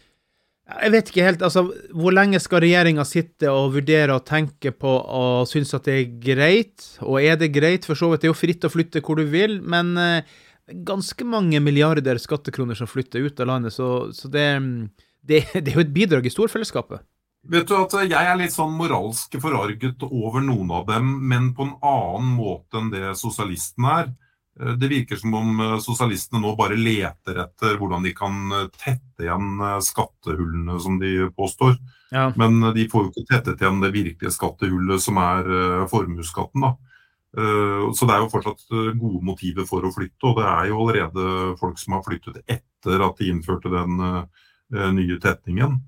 Jeg 0.72 0.92
vet 0.94 1.10
ikke 1.10 1.24
helt, 1.26 1.42
altså, 1.44 1.66
Hvor 1.92 2.14
lenge 2.14 2.38
skal 2.40 2.62
regjeringa 2.62 3.04
sitte 3.04 3.50
og 3.52 3.74
vurdere 3.74 4.14
og 4.14 4.22
tenke 4.24 4.70
på 4.72 4.88
og 4.88 5.48
synes 5.50 5.74
at 5.76 5.84
det 5.84 5.96
er 5.98 6.14
greit? 6.22 6.86
Og 7.02 7.18
er 7.20 7.36
det 7.36 7.50
greit? 7.52 7.84
For 7.84 7.98
så 7.98 8.08
vidt, 8.08 8.22
det 8.22 8.30
er 8.30 8.32
jo 8.32 8.38
fritt 8.38 8.64
å 8.64 8.70
flytte 8.72 9.02
hvor 9.04 9.18
du 9.18 9.26
vil, 9.28 9.58
men 9.60 9.92
uh, 9.98 10.38
ganske 10.86 11.26
mange 11.28 11.60
milliarder 11.60 12.20
skattekroner 12.22 12.78
som 12.78 12.88
flytter 12.88 13.26
ut 13.26 13.42
av 13.42 13.50
landet, 13.50 13.74
så, 13.74 13.90
så 14.16 14.30
det 14.32 14.46
um, 14.62 14.70
det, 15.22 15.44
det, 15.54 15.72
er 15.72 15.78
jo 15.78 15.86
et 15.86 15.94
bidrag 15.94 16.26
i 16.26 16.34
storfellesskapet. 16.34 17.04
Vet 17.52 17.66
du 17.66 17.74
at 17.74 17.94
Jeg 18.06 18.14
er 18.14 18.36
litt 18.38 18.54
sånn 18.54 18.74
moralsk 18.78 19.34
forarget 19.42 20.04
over 20.06 20.44
noen 20.44 20.70
av 20.70 20.86
dem, 20.86 21.08
men 21.28 21.50
på 21.56 21.66
en 21.66 21.78
annen 21.82 22.36
måte 22.36 22.78
enn 22.78 22.92
det 22.92 23.16
sosialistene 23.18 23.96
er. 24.02 24.12
Eh, 24.60 24.72
det 24.72 24.88
virker 24.88 25.16
som 25.16 25.34
om 25.34 25.60
eh, 25.60 25.78
sosialistene 25.80 26.42
nå 26.42 26.54
bare 26.58 26.76
leter 26.76 27.40
etter 27.44 27.78
hvordan 27.80 28.04
de 28.04 28.12
kan 28.16 28.38
eh, 28.52 28.68
tette 28.76 29.26
igjen 29.26 29.64
skattehullene, 29.84 30.78
som 30.82 30.98
de 31.00 31.30
påstår. 31.36 31.76
Ja. 32.12 32.28
Men 32.36 32.60
de 32.76 32.86
får 32.92 33.06
jo 33.06 33.12
ikke 33.12 33.28
tettet 33.30 33.62
igjen 33.62 33.80
det 33.82 33.92
virkelige 33.94 34.34
skattehullet, 34.34 35.00
som 35.00 35.20
er 35.22 35.46
formuesskatten. 35.88 36.66
Så 37.32 38.04
det 38.04 38.12
er 38.12 38.20
jo 38.20 38.28
fortsatt 38.28 38.66
gode 39.00 39.22
motiver 39.24 39.64
for 39.64 39.86
å 39.88 39.92
flytte, 39.94 40.26
og 40.28 40.34
det 40.36 40.44
er 40.44 40.66
jo 40.68 40.82
allerede 40.82 41.22
folk 41.56 41.80
som 41.80 41.94
har 41.96 42.02
flyttet 42.04 42.42
etter 42.44 43.04
at 43.06 43.16
de 43.16 43.30
innførte 43.32 43.72
den 43.72 43.94
nye 44.72 45.18
tetningen. 45.22 45.80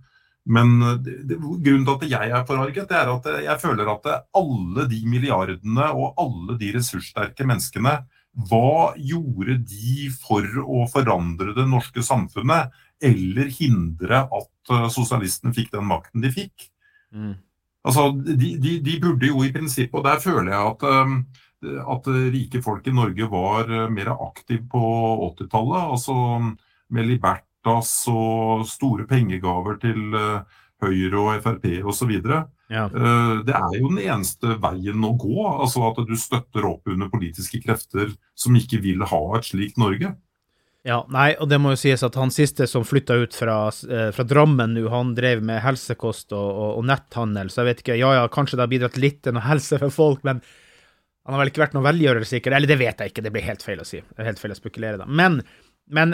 Men 0.45 0.83
eh, 0.83 0.99
grunnen 1.39 1.87
til 1.87 1.95
at 1.95 2.11
jeg 2.11 2.33
er 2.37 2.49
forarget, 2.49 2.89
det 2.91 2.99
er 2.99 3.13
at 3.15 3.29
jeg 3.47 3.61
føler 3.63 3.89
at 3.95 4.11
alle 4.37 4.89
de 4.91 5.01
milliardene 5.09 5.89
og 5.97 6.21
alle 6.21 6.59
de 6.61 6.75
ressurssterke 6.77 7.47
menneskene, 7.49 7.97
hva 8.51 8.93
gjorde 8.99 9.61
de 9.63 10.09
for 10.19 10.45
å 10.65 10.85
forandre 10.91 11.55
det 11.57 11.69
norske 11.71 12.03
samfunnet, 12.03 12.75
eller 13.05 13.49
hindre 13.57 14.25
at 14.27 14.75
eh, 14.75 14.87
sosialistene 14.93 15.55
fikk 15.57 15.73
den 15.75 15.89
makten 15.89 16.25
de 16.25 16.33
fikk? 16.35 16.69
Mm. 17.15 17.35
Altså, 17.85 18.11
de, 18.17 18.55
de, 18.61 18.79
de, 18.85 18.99
burde 19.01 19.29
jo 19.29 19.43
i 19.45 19.53
prinsippet, 19.53 19.97
og 20.01 20.07
der 20.07 20.21
føler 20.21 20.55
jeg 20.55 20.69
at, 20.71 20.85
at 21.93 22.07
rike 22.33 22.63
folk 22.65 22.87
i 22.89 22.95
Norge 22.97 23.27
var 23.29 23.69
mer 23.93 24.09
aktive 24.15 24.65
på 24.73 24.81
80-tallet. 25.27 25.91
altså 25.93 26.15
med 26.89 27.11
Libert 27.11 27.45
Caritas 27.65 28.09
og 28.09 28.67
store 28.69 29.07
pengegaver 29.09 29.79
til 29.81 30.15
eh, 30.15 30.43
Høyre 30.85 31.21
og 31.21 31.43
Frp 31.43 31.67
osv. 31.85 32.13
Ja. 32.69 32.87
Eh, 32.87 33.41
det 33.47 33.55
er 33.55 33.79
jo 33.79 33.89
den 33.91 34.03
eneste 34.05 34.59
veien 34.61 35.05
å 35.05 35.15
gå. 35.17 35.39
altså 35.49 35.89
At 35.91 36.05
du 36.07 36.17
støtter 36.17 36.67
opp 36.69 36.87
under 36.89 37.09
politiske 37.09 37.63
krefter 37.63 38.13
som 38.35 38.55
ikke 38.57 38.83
vil 38.83 39.03
ha 39.03 39.23
et 39.39 39.49
slikt 39.49 39.79
Norge. 39.79 40.15
Ja, 40.85 40.99
nei, 41.09 41.33
og 41.41 41.49
det 41.49 41.57
må 41.65 41.73
jo 41.73 41.81
sies 41.81 42.03
at 42.05 42.17
han 42.21 42.29
siste 42.29 42.67
som 42.69 42.85
flytta 42.85 43.17
ut 43.17 43.33
fra, 43.33 43.71
eh, 43.89 44.11
fra 44.13 44.25
Drammen 44.29 44.75
nå, 44.77 44.83
han 44.93 45.15
drev 45.17 45.41
med 45.41 45.63
helsekost 45.65 46.35
og, 46.37 46.45
og, 46.45 46.71
og, 46.77 46.85
netthandel, 46.85 47.49
så 47.49 47.63
jeg 47.63 47.71
vet 47.71 47.81
ikke 47.81 47.97
Ja 47.97 48.11
ja, 48.19 48.27
kanskje 48.29 48.59
det 48.59 48.67
har 48.67 48.73
bidratt 48.75 49.01
litt 49.01 49.23
til 49.25 49.33
noe 49.33 49.47
helse 49.47 49.81
for 49.81 49.95
folk, 49.95 50.21
men 50.29 50.43
han 51.25 51.33
har 51.33 51.41
vel 51.41 51.55
ikke 51.55 51.63
vært 51.63 51.73
noen 51.73 51.87
velgjører, 51.87 52.27
sikkert. 52.29 52.53
Eller 52.59 52.69
det 52.69 52.77
vet 52.77 53.01
jeg 53.01 53.15
ikke, 53.15 53.25
det 53.25 53.33
blir 53.33 53.47
helt 53.47 53.65
feil 53.65 53.81
å 53.81 53.89
si. 53.89 54.03
Helt 54.21 54.43
feil 54.43 54.53
å 54.53 54.59
spekulere, 54.59 55.01
da. 55.01 55.07
Men, 55.09 55.39
men 55.89 56.13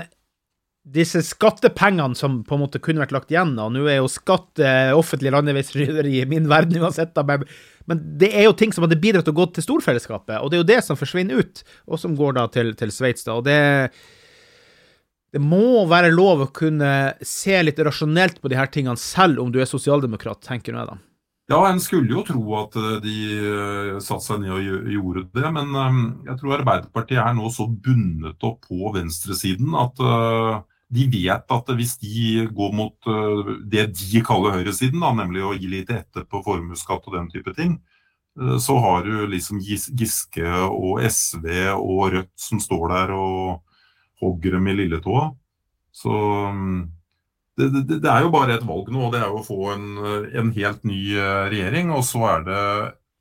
disse 0.82 1.20
skattepengene 1.22 2.16
som 2.16 2.40
på 2.46 2.56
en 2.56 2.62
måte 2.62 2.80
kunne 2.82 3.02
vært 3.02 3.12
lagt 3.14 3.32
igjen, 3.32 3.52
og 3.60 3.74
nå 3.74 3.84
er 3.84 3.98
jo 4.00 4.08
skatt 4.10 4.62
eh, 4.64 4.92
offentlig 4.96 5.32
landeveisrøveri 5.34 6.22
i 6.22 6.28
min 6.28 6.48
verden 6.50 6.80
uansett, 6.80 7.18
men, 7.90 8.00
det 8.20 8.30
er 8.32 8.46
jo 8.46 8.54
ting 8.56 8.72
som 8.72 8.86
hadde 8.86 9.00
bidratt 9.02 9.26
til 9.28 9.34
å 9.34 9.40
gå 9.42 9.50
til 9.56 9.66
storfellesskapet, 9.66 10.38
og 10.40 10.48
det 10.50 10.56
er 10.56 10.62
jo 10.62 10.70
det 10.70 10.80
som 10.86 10.98
forsvinner 10.98 11.42
ut, 11.42 11.62
og 11.90 12.00
som 12.00 12.16
går 12.16 12.38
da 12.38 12.46
til, 12.54 12.72
til 12.78 12.94
Sveits, 12.94 13.28
og 13.28 13.44
det 13.48 13.60
det 15.30 15.38
må 15.38 15.84
være 15.86 16.08
lov 16.10 16.40
å 16.42 16.50
kunne 16.50 17.12
se 17.22 17.54
litt 17.62 17.78
rasjonelt 17.86 18.40
på 18.42 18.50
de 18.50 18.56
her 18.58 18.66
tingene, 18.72 18.98
selv 18.98 19.38
om 19.38 19.52
du 19.54 19.60
er 19.62 19.68
sosialdemokrat, 19.70 20.40
tenker 20.42 20.74
jeg 20.74 20.88
da. 20.88 20.96
Ja, 21.50 21.64
en 21.66 21.80
skulle 21.82 22.14
jo 22.14 22.22
tro 22.22 22.42
at 22.60 22.76
eh, 22.78 22.98
de 23.02 23.14
uh, 23.42 23.94
satte 23.98 24.22
seg 24.22 24.42
ned 24.44 24.52
og 24.54 24.90
gjorde 24.94 25.24
det, 25.34 25.48
men 25.56 25.72
um, 25.74 26.02
jeg 26.28 26.38
tror 26.38 26.60
Arbeiderpartiet 26.60 27.22
er 27.24 27.34
nå 27.34 27.50
så 27.50 27.66
bundet 27.66 28.46
opp 28.46 28.68
på 28.68 28.92
venstresiden 28.94 29.74
at 29.78 29.98
de 30.90 31.06
vet 31.10 31.54
at 31.54 31.72
hvis 31.78 31.96
de 32.02 32.44
går 32.54 32.72
mot 32.74 33.10
det 33.70 33.84
de 33.94 34.22
kaller 34.26 34.56
høyresiden, 34.56 34.98
da, 35.02 35.12
nemlig 35.14 35.44
å 35.46 35.52
gi 35.54 35.68
litt 35.70 35.92
etter 35.94 36.24
på 36.26 36.40
formuesskatt 36.42 37.06
og 37.06 37.14
den 37.14 37.28
type 37.30 37.54
ting, 37.54 37.76
så 38.58 38.74
har 38.82 39.06
du 39.06 39.28
liksom 39.30 39.60
Giske 39.62 40.50
og 40.66 40.98
SV 41.06 41.46
og 41.76 42.08
Rødt 42.16 42.34
som 42.42 42.62
står 42.62 42.90
der 42.90 43.14
og 43.14 43.60
hogger 44.22 44.58
dem 44.58 44.66
i 44.66 44.74
lilletåa. 44.80 45.28
Så 45.94 46.10
um, 46.50 46.90
det, 47.60 47.82
det, 47.88 47.98
det, 48.00 48.10
er 48.10 48.24
jo 48.24 48.32
bare 48.34 48.56
et 48.56 48.66
valg 48.66 48.88
nå, 48.92 49.06
og 49.06 49.12
det 49.14 49.20
er 49.20 49.28
jo 49.28 49.40
å 49.40 49.46
få 49.46 49.58
en, 49.74 49.88
en 50.40 50.52
helt 50.56 50.86
ny 50.88 51.00
uh, 51.16 51.48
regjering. 51.52 51.92
Og 51.96 52.04
så 52.08 52.24
er 52.32 52.46
det 52.48 52.62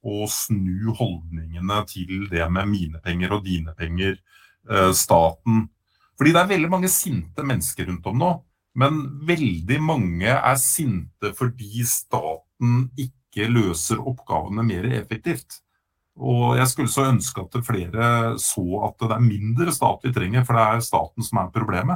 å 0.07 0.29
snu 0.31 0.93
holdningene 0.95 1.81
til 1.89 2.29
det 2.31 2.45
med 2.55 2.71
mine 2.71 3.01
penger 3.03 3.35
og 3.35 3.43
dine 3.47 3.75
penger, 3.75 4.15
staten 4.95 5.65
fordi 6.19 6.33
det 6.35 6.41
er 6.41 6.51
veldig 6.51 6.69
mange 6.73 6.89
sinte 6.91 7.45
mennesker 7.47 7.87
rundt 7.87 8.07
om 8.11 8.19
nå. 8.19 8.33
Men 8.79 8.99
veldig 9.27 9.79
mange 9.81 10.33
er 10.35 10.59
sinte 10.59 11.31
fordi 11.37 11.85
staten 11.87 12.89
ikke 12.99 13.47
løser 13.47 14.03
oppgavene 14.03 14.65
mer 14.67 14.89
effektivt. 14.99 15.61
Og 16.19 16.57
jeg 16.59 16.67
skulle 16.67 16.91
så 16.91 17.07
ønske 17.07 17.45
at 17.45 17.55
flere 17.63 18.09
så 18.43 18.65
at 18.89 18.99
det 18.99 19.15
er 19.15 19.23
mindre 19.23 19.71
stat 19.71 20.03
vi 20.03 20.11
trenger, 20.15 20.43
for 20.43 20.59
det 20.59 20.65
er 20.65 20.83
staten 20.83 21.23
som 21.23 21.39
er 21.39 21.53
problemet. 21.55 21.95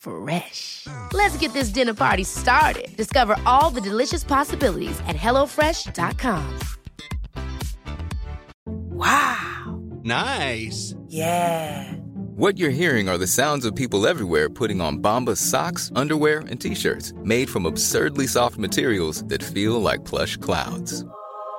Fresh. 0.00 0.86
Let's 1.12 1.36
get 1.36 1.52
this 1.52 1.68
dinner 1.68 1.94
party 1.94 2.24
started. 2.24 2.88
Discover 2.96 3.36
all 3.46 3.70
the 3.70 3.80
delicious 3.80 4.24
possibilities 4.24 4.98
at 5.06 5.14
hellofresh.com. 5.16 6.58
Wow. 8.66 9.80
Nice. 10.02 10.94
Yeah. 11.06 11.92
What 12.36 12.56
you're 12.56 12.70
hearing 12.70 13.08
are 13.10 13.18
the 13.18 13.26
sounds 13.26 13.66
of 13.66 13.76
people 13.76 14.06
everywhere 14.06 14.48
putting 14.48 14.80
on 14.80 14.98
Bombas 14.98 15.36
socks, 15.36 15.92
underwear, 15.94 16.38
and 16.48 16.58
t-shirts 16.58 17.12
made 17.22 17.50
from 17.50 17.66
absurdly 17.66 18.26
soft 18.26 18.56
materials 18.56 19.22
that 19.24 19.42
feel 19.42 19.78
like 19.80 20.06
plush 20.06 20.38
clouds. 20.38 21.04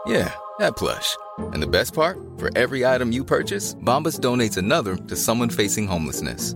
Yeah, 0.08 0.34
that 0.58 0.76
plush. 0.76 1.16
And 1.38 1.62
the 1.62 1.68
best 1.68 1.94
part? 1.94 2.18
For 2.38 2.50
every 2.58 2.84
item 2.84 3.12
you 3.12 3.24
purchase, 3.24 3.76
Bombas 3.76 4.20
donates 4.20 4.58
another 4.58 4.96
to 4.96 5.16
someone 5.16 5.50
facing 5.52 5.86
homelessness. 5.86 6.56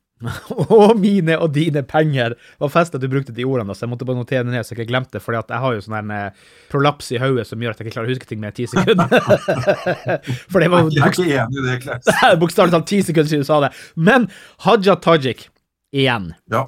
og 0.75 0.99
mine 0.99 1.37
og 1.41 1.53
dine 1.55 1.83
penger. 1.87 2.35
Det 2.35 2.63
var 2.63 2.73
fest 2.73 2.95
at 2.97 3.03
du 3.03 3.07
brukte 3.11 3.35
de 3.35 3.45
ordene, 3.47 3.75
så 3.75 3.85
jeg 3.85 3.93
måtte 3.93 4.07
bare 4.07 4.19
notere 4.19 4.45
det 4.47 4.53
ned 4.53 4.65
så 4.65 4.73
jeg 4.73 4.81
ikke 4.81 4.91
glemte 4.93 5.17
det. 5.17 5.23
for 5.23 5.37
jeg 5.37 5.61
har 5.65 5.77
jo 5.77 5.83
sånn 5.85 5.97
en 6.01 6.13
eh, 6.15 6.45
prolaps 6.71 7.11
i 7.15 7.21
hodet 7.21 7.47
som 7.49 7.61
gjør 7.61 7.75
at 7.75 7.81
jeg 7.81 7.89
ikke 7.89 7.97
klarer 7.97 8.11
å 8.11 8.15
huske 8.15 8.29
ting 8.29 8.43
med 8.43 8.57
ti 8.57 8.67
sekunder. 8.69 9.09
for 10.51 10.63
det 10.63 10.69
var 10.73 10.91
Jeg 10.91 11.03
er 11.03 11.15
ikke 11.15 11.27
enig 11.29 11.63
i 11.63 11.65
det, 11.67 11.79
Klaus. 11.85 12.13
bokstavelig 12.43 12.77
talt 12.77 12.89
ti 12.91 13.01
sekunder 13.07 13.33
siden 13.33 13.45
du 13.45 13.49
sa 13.49 13.59
det. 13.65 13.73
Men 13.95 14.29
Haja 14.67 14.97
Tajik, 15.01 15.47
igjen. 15.95 16.31
Ja. 16.51 16.67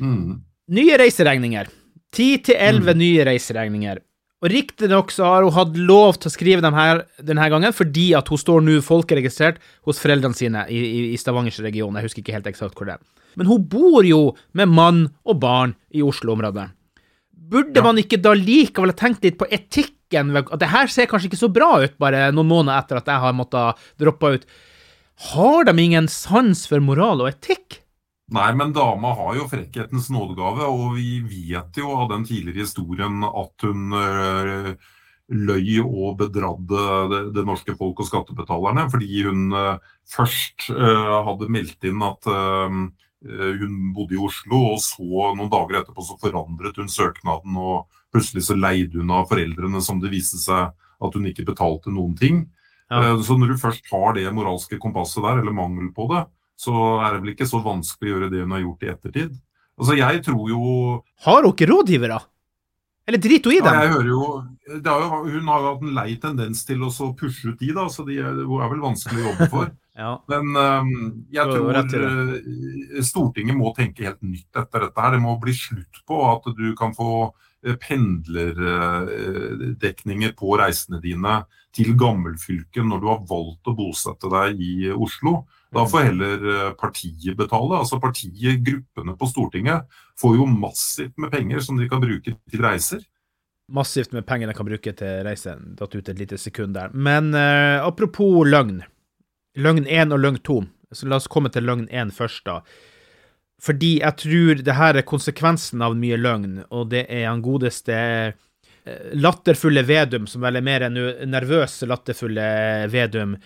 Mm. 0.00 0.40
Nye 0.76 1.00
reiseregninger. 1.00 1.70
Ti 2.14 2.28
til 2.42 2.58
elleve 2.58 2.94
nye 2.98 3.26
reiseregninger. 3.26 4.00
Og 4.40 4.48
Riktignok 4.48 5.10
så 5.12 5.26
har 5.28 5.44
hun 5.44 5.52
hatt 5.52 5.74
lov 5.76 6.16
til 6.16 6.30
å 6.30 6.32
skrive 6.32 6.62
dem 6.64 6.72
her 6.76 7.02
denne 7.20 7.44
gangen, 7.52 7.74
fordi 7.76 8.06
at 8.16 8.30
hun 8.32 8.40
står 8.40 8.62
nå 8.64 8.78
folkeregistrert 8.84 9.58
hos 9.84 10.00
foreldrene 10.00 10.36
sine 10.38 10.62
i, 10.72 10.78
i, 10.80 11.00
i 11.12 11.18
Stavangers 11.20 11.58
region. 11.60 11.98
Jeg 11.98 12.08
husker 12.08 12.24
ikke 12.24 12.36
helt 12.38 12.48
eksakt 12.48 12.78
hvor 12.78 12.88
det 12.88 12.94
er. 12.96 13.02
Men 13.36 13.50
hun 13.50 13.66
bor 13.70 14.06
jo 14.08 14.22
med 14.56 14.72
mann 14.72 15.02
og 15.28 15.42
barn 15.42 15.74
i 15.92 16.00
Oslo-området. 16.02 16.70
Burde 17.50 17.76
Ja. 17.82 17.84
man 17.84 18.00
ikke 18.00 18.20
da 18.22 18.32
likevel 18.36 18.94
ha 18.94 18.96
tenkt 18.96 19.26
litt 19.26 19.36
på 19.36 19.48
etikken? 19.52 20.32
At 20.40 20.58
det 20.62 20.72
her 20.72 20.88
ser 20.88 21.06
kanskje 21.10 21.28
ikke 21.30 21.42
så 21.44 21.52
bra 21.52 21.74
ut 21.84 21.98
bare 22.00 22.30
noen 22.32 22.48
måneder 22.48 22.80
etter 22.80 22.96
at 23.02 23.12
jeg 23.12 23.22
har 23.22 23.36
måttet 23.36 23.84
droppe 24.00 24.34
ut. 24.38 24.48
Har 25.34 25.68
de 25.68 25.76
ingen 25.84 26.08
sans 26.08 26.64
for 26.66 26.80
moral 26.80 27.20
og 27.20 27.28
etikk? 27.28 27.82
Nei, 28.30 28.50
men 28.54 28.70
dama 28.72 29.10
har 29.18 29.36
jo 29.40 29.48
frekkhetens 29.50 30.06
nådegave, 30.14 30.66
og 30.70 30.94
vi 30.94 31.18
vet 31.26 31.80
jo 31.80 31.90
av 31.98 32.12
den 32.12 32.24
tidligere 32.28 32.62
historien 32.62 33.24
at 33.26 33.64
hun 33.66 33.96
øh, 33.98 34.68
løy 35.34 35.80
og 35.82 36.18
bedradde 36.20 36.84
det, 37.10 37.20
det 37.34 37.44
norske 37.46 37.74
folk 37.78 37.98
og 38.02 38.06
skattebetalerne, 38.06 38.86
fordi 38.92 39.24
hun 39.26 39.50
øh, 39.50 39.80
først 40.14 40.70
øh, 40.70 41.16
hadde 41.26 41.50
meldt 41.50 41.90
inn 41.90 42.02
at 42.06 42.30
hun 43.20 43.74
bodde 43.92 44.14
i 44.16 44.20
Oslo, 44.22 44.62
og 44.72 44.78
så 44.80 45.34
noen 45.36 45.50
dager 45.52 45.82
etterpå 45.82 46.06
så 46.06 46.14
forandret 46.22 46.78
hun 46.80 46.88
søknaden, 46.88 47.58
og 47.60 47.90
plutselig 48.14 48.46
så 48.46 48.56
leide 48.56 48.96
hun 49.02 49.12
av 49.12 49.26
foreldrene 49.28 49.82
som 49.84 50.00
det 50.00 50.12
viste 50.14 50.40
seg 50.40 50.70
at 51.00 51.16
hun 51.16 51.28
ikke 51.28 51.44
betalte 51.50 51.92
noen 51.92 52.14
ting. 52.16 52.46
Ja. 52.90 53.12
Eh, 53.12 53.22
Så 53.22 53.36
når 53.36 53.52
du 53.52 53.60
først 53.60 53.84
har 53.92 54.14
det 54.16 54.30
moralske 54.34 54.78
kompasset 54.80 55.22
der, 55.22 55.40
eller 55.42 55.52
mangel 55.52 55.92
på 55.92 56.08
det, 56.14 56.24
så 56.60 56.74
er 57.00 57.08
det 57.14 57.20
vel 57.22 57.32
ikke 57.34 57.48
så 57.48 57.58
vanskelig 57.64 58.10
å 58.10 58.12
gjøre 58.16 58.32
det 58.32 58.42
hun 58.44 58.54
har 58.56 58.64
gjort 58.66 58.84
i 58.84 58.92
ettertid. 58.92 59.32
Altså, 59.80 59.92
jeg 59.96 60.14
tror 60.26 60.44
jo 60.50 60.60
Har 61.24 61.40
hun 61.40 61.52
ikke 61.54 61.70
rådgivere? 61.70 62.18
Eller 63.08 63.20
driter 63.22 63.48
hun 63.50 63.56
i 63.56 63.64
dem? 63.64 63.74
ja, 63.74 63.80
jeg 63.86 63.94
hører 63.94 64.10
jo, 64.10 64.20
det 64.84 64.90
har 64.90 64.98
jo 65.00 65.06
Hun 65.32 65.46
har 65.48 65.58
jo 65.60 65.66
hatt 65.70 65.82
en 65.86 65.96
lei 65.96 66.10
tendens 66.20 66.58
til 66.68 66.80
å 66.84 66.90
så 66.92 67.06
pushe 67.16 67.48
ut 67.48 67.60
de, 67.62 67.68
da, 67.76 67.84
så 67.90 68.00
de 68.06 68.14
er, 68.20 68.30
det 68.36 68.44
er 68.44 68.70
vel 68.74 68.84
vanskelig 68.84 69.20
å 69.22 69.26
jobbe 69.30 69.46
for. 69.52 69.66
Ja. 70.00 70.14
Men 70.30 70.44
um, 70.56 71.26
jeg 71.34 71.44
tror 71.50 71.76
i 71.76 71.78
øh, 71.98 72.30
Stortinget 73.04 73.56
må 73.58 73.68
tenke 73.76 74.06
helt 74.06 74.22
nytt 74.24 74.56
etter 74.56 74.80
dette. 74.86 74.96
her. 74.96 75.10
Det 75.12 75.20
må 75.20 75.34
bli 75.42 75.52
slutt 75.52 76.00
på 76.08 76.16
at 76.24 76.40
du 76.56 76.72
kan 76.78 76.94
få 76.96 77.34
øh, 77.34 77.76
pendlerdekninger 77.82 80.32
på 80.38 80.56
reisene 80.56 81.00
dine 81.04 81.42
til 81.76 81.92
gammelfylket 82.00 82.80
når 82.86 82.98
du 83.02 83.06
har 83.10 83.20
valgt 83.28 83.68
å 83.68 83.74
bosette 83.76 84.28
deg 84.32 84.56
i 84.62 84.88
Oslo. 84.94 85.44
Da 85.70 85.84
får 85.86 86.08
heller 86.08 86.44
øh, 86.50 86.72
partiet 86.78 87.36
betale. 87.38 87.78
Altså 87.78 88.00
partiet, 88.02 88.58
gruppene 88.66 89.14
på 89.16 89.28
Stortinget, 89.30 89.86
får 90.18 90.36
jo 90.40 90.46
massivt 90.50 91.14
med 91.18 91.30
penger 91.30 91.62
som 91.62 91.78
de 91.78 91.88
kan 91.88 92.02
bruke 92.02 92.34
til 92.34 92.64
reiser. 92.64 93.04
massivt 93.70 94.12
med 94.12 94.26
penger 94.26 94.48
de 94.48 94.54
kan 94.54 94.66
bruke 94.66 94.92
til 94.92 95.24
reise. 95.24 95.54
Datt 95.78 95.94
ut 95.94 96.08
et 96.08 96.18
lite 96.18 96.38
sekund 96.38 96.74
der. 96.74 96.90
Men 96.90 97.34
uh, 97.34 97.86
apropos 97.86 98.42
løgn. 98.46 98.80
Løgn 99.58 99.86
1 99.86 100.12
og 100.12 100.18
løgn 100.18 100.40
2. 100.42 100.60
Så 100.92 101.06
la 101.06 101.20
oss 101.20 101.30
komme 101.30 101.52
til 101.54 101.66
løgn 101.68 101.86
1 101.86 102.10
først, 102.14 102.44
da. 102.46 102.60
Fordi 103.62 103.98
jeg 104.00 104.16
tror 104.16 104.62
det 104.64 104.74
her 104.74 104.96
er 104.96 105.06
konsekvensen 105.06 105.82
av 105.84 105.96
mye 105.98 106.16
løgn, 106.16 106.62
og 106.72 106.90
det 106.94 107.04
er 107.12 107.26
han 107.28 107.42
godeste 107.44 107.94
eh, 107.94 109.10
latterfulle 109.12 109.84
Vedum, 109.84 110.26
som 110.26 110.42
vel 110.42 110.56
er 110.56 110.64
mer 110.64 110.86
enn 110.88 110.96
nervøs 111.28 111.82
latterfulle 111.86 112.46
Vedum. 112.90 113.36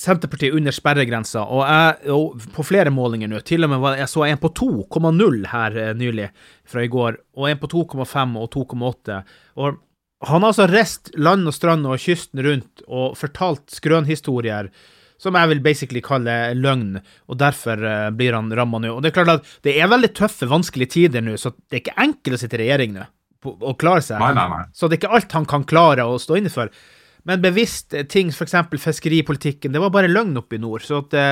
Senterpartiet 0.00 0.54
under 0.56 0.72
sperregrensa, 0.72 1.42
og, 1.44 1.62
jeg, 1.68 2.12
og 2.14 2.46
på 2.54 2.64
flere 2.64 2.92
målinger 2.94 3.28
nå. 3.28 3.42
Til 3.44 3.66
og 3.66 3.72
med 3.72 3.82
var, 3.82 3.98
jeg 4.00 4.08
så 4.08 4.24
en 4.24 4.40
på 4.40 4.52
2,0 4.56 5.42
her 5.50 5.76
eh, 5.76 5.92
nylig, 5.98 6.30
fra 6.68 6.84
i 6.86 6.90
går, 6.92 7.18
og 7.36 7.50
en 7.50 7.60
på 7.60 7.68
2,5 7.74 8.38
og 8.40 8.48
2,8. 8.56 9.20
Og 9.60 9.80
han 10.30 10.44
har 10.44 10.52
altså 10.52 10.68
reist 10.70 11.12
land 11.16 11.48
og 11.48 11.56
strand 11.56 11.88
og 11.88 12.00
kysten 12.00 12.42
rundt 12.44 12.82
og 12.88 13.14
fortalt 13.20 13.68
skrønhistorier 13.72 14.72
som 15.20 15.36
jeg 15.36 15.50
vil 15.50 15.58
basically 15.60 16.00
kalle 16.00 16.34
løgn, 16.56 16.94
og 17.28 17.38
derfor 17.40 17.82
eh, 17.84 18.08
blir 18.16 18.32
han 18.32 18.48
ramma 18.56 18.80
nå. 18.80 18.94
Og 18.96 19.02
det 19.04 19.10
er 19.10 19.18
klart 19.18 19.34
at 19.34 19.56
det 19.66 19.76
er 19.76 19.90
veldig 19.92 20.14
tøffe, 20.16 20.48
vanskelige 20.48 20.94
tider 20.96 21.24
nå, 21.24 21.36
så 21.36 21.52
det 21.68 21.76
er 21.76 21.82
ikke 21.84 22.00
enkelt 22.06 22.38
å 22.38 22.40
sitte 22.40 22.56
i 22.56 22.62
regjering 22.64 22.96
nå 22.96 23.04
og 23.40 23.76
klare 23.80 24.02
seg. 24.04 24.20
Nei, 24.20 24.34
nei, 24.36 24.46
nei. 24.52 24.64
Så 24.76 24.88
det 24.88 24.98
er 24.98 25.00
ikke 25.00 25.14
alt 25.16 25.36
han 25.36 25.46
kan 25.48 25.62
klare 25.68 26.04
å 26.04 26.18
stå 26.20 26.36
inne 26.40 26.52
for. 26.52 26.72
Men 27.30 27.42
bevisst 27.42 27.94
eh, 27.94 28.06
ting, 28.10 28.32
f.eks. 28.34 28.56
fiskeripolitikken, 28.82 29.72
det 29.72 29.82
var 29.82 29.92
bare 29.94 30.10
løgn 30.10 30.34
oppe 30.40 30.58
i 30.58 30.62
nord. 30.62 30.82
Så 30.82 31.04
det, 31.12 31.24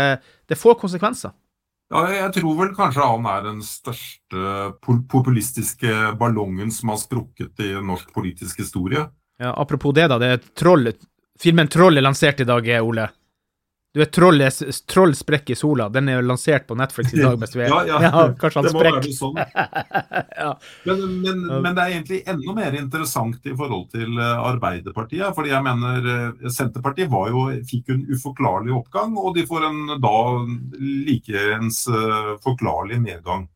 det 0.47 0.59
får 0.59 0.79
konsekvenser. 0.79 1.35
Ja, 1.89 2.05
jeg 2.13 2.33
tror 2.37 2.57
vel 2.59 2.75
kanskje 2.77 3.07
han 3.09 3.27
er 3.33 3.45
den 3.47 3.63
største 3.65 4.73
populistiske 4.85 6.13
ballongen 6.21 6.71
som 6.75 6.93
har 6.93 7.01
sprukket 7.01 7.65
i 7.65 7.73
norsk 7.81 8.13
politisk 8.15 8.61
historie. 8.61 9.07
Ja, 9.41 9.55
apropos 9.57 9.95
det, 9.97 10.11
da. 10.13 10.19
det 10.21 10.29
er 10.35 10.43
troll, 10.59 10.93
Filmen 11.39 11.71
Troll 11.71 11.99
er 11.99 12.03
lansert 12.03 12.43
i 12.43 12.47
dag, 12.47 12.69
eh, 12.69 12.85
Ole. 12.85 13.09
Du 13.95 14.01
vet, 14.03 14.11
Troll, 14.13 14.41
er- 14.45 14.73
Troll 14.87 15.15
sprekk 15.17 15.51
i 15.51 15.57
sola. 15.57 15.87
Den 15.89 16.11
er 16.13 16.19
jo 16.19 16.27
lansert 16.29 16.67
på 16.69 16.77
Netflix 16.77 17.15
i 17.17 17.23
dag. 17.23 17.39
Vi 17.41 17.63
er. 17.65 17.73
Ja, 17.89 18.01
ja. 18.05 18.25
kanskje 18.37 18.61
han 18.61 18.67
Det 18.69 18.73
må 18.77 18.83
være 18.85 19.13
sånn. 19.17 19.39
ja. 20.45 20.51
Men, 20.85 21.05
men, 21.25 21.41
men 21.65 21.71
det 21.79 21.85
er 21.87 21.95
egentlig 21.95 22.19
enda 22.29 22.55
mer 22.59 22.77
interessant 22.77 23.49
i 23.49 23.55
forhold 23.57 23.89
til 23.95 24.21
eh, 24.21 24.43
Arbeiderpartiet. 24.51 25.33
fordi 25.35 25.55
jeg 25.55 25.65
mener 25.65 26.11
eh, 26.15 26.51
Senterpartiet 26.53 27.09
var 27.13 27.33
jo, 27.33 27.47
fikk 27.71 27.95
en 27.97 28.05
uforklarlig 28.13 28.77
oppgang, 28.77 29.17
og 29.17 29.33
de 29.39 29.47
får 29.49 29.67
en 29.71 29.81
da 30.05 30.15
likeens 31.09 31.87
eh, 31.89 32.35
forklarlig 32.45 33.01
nedgang. 33.07 33.49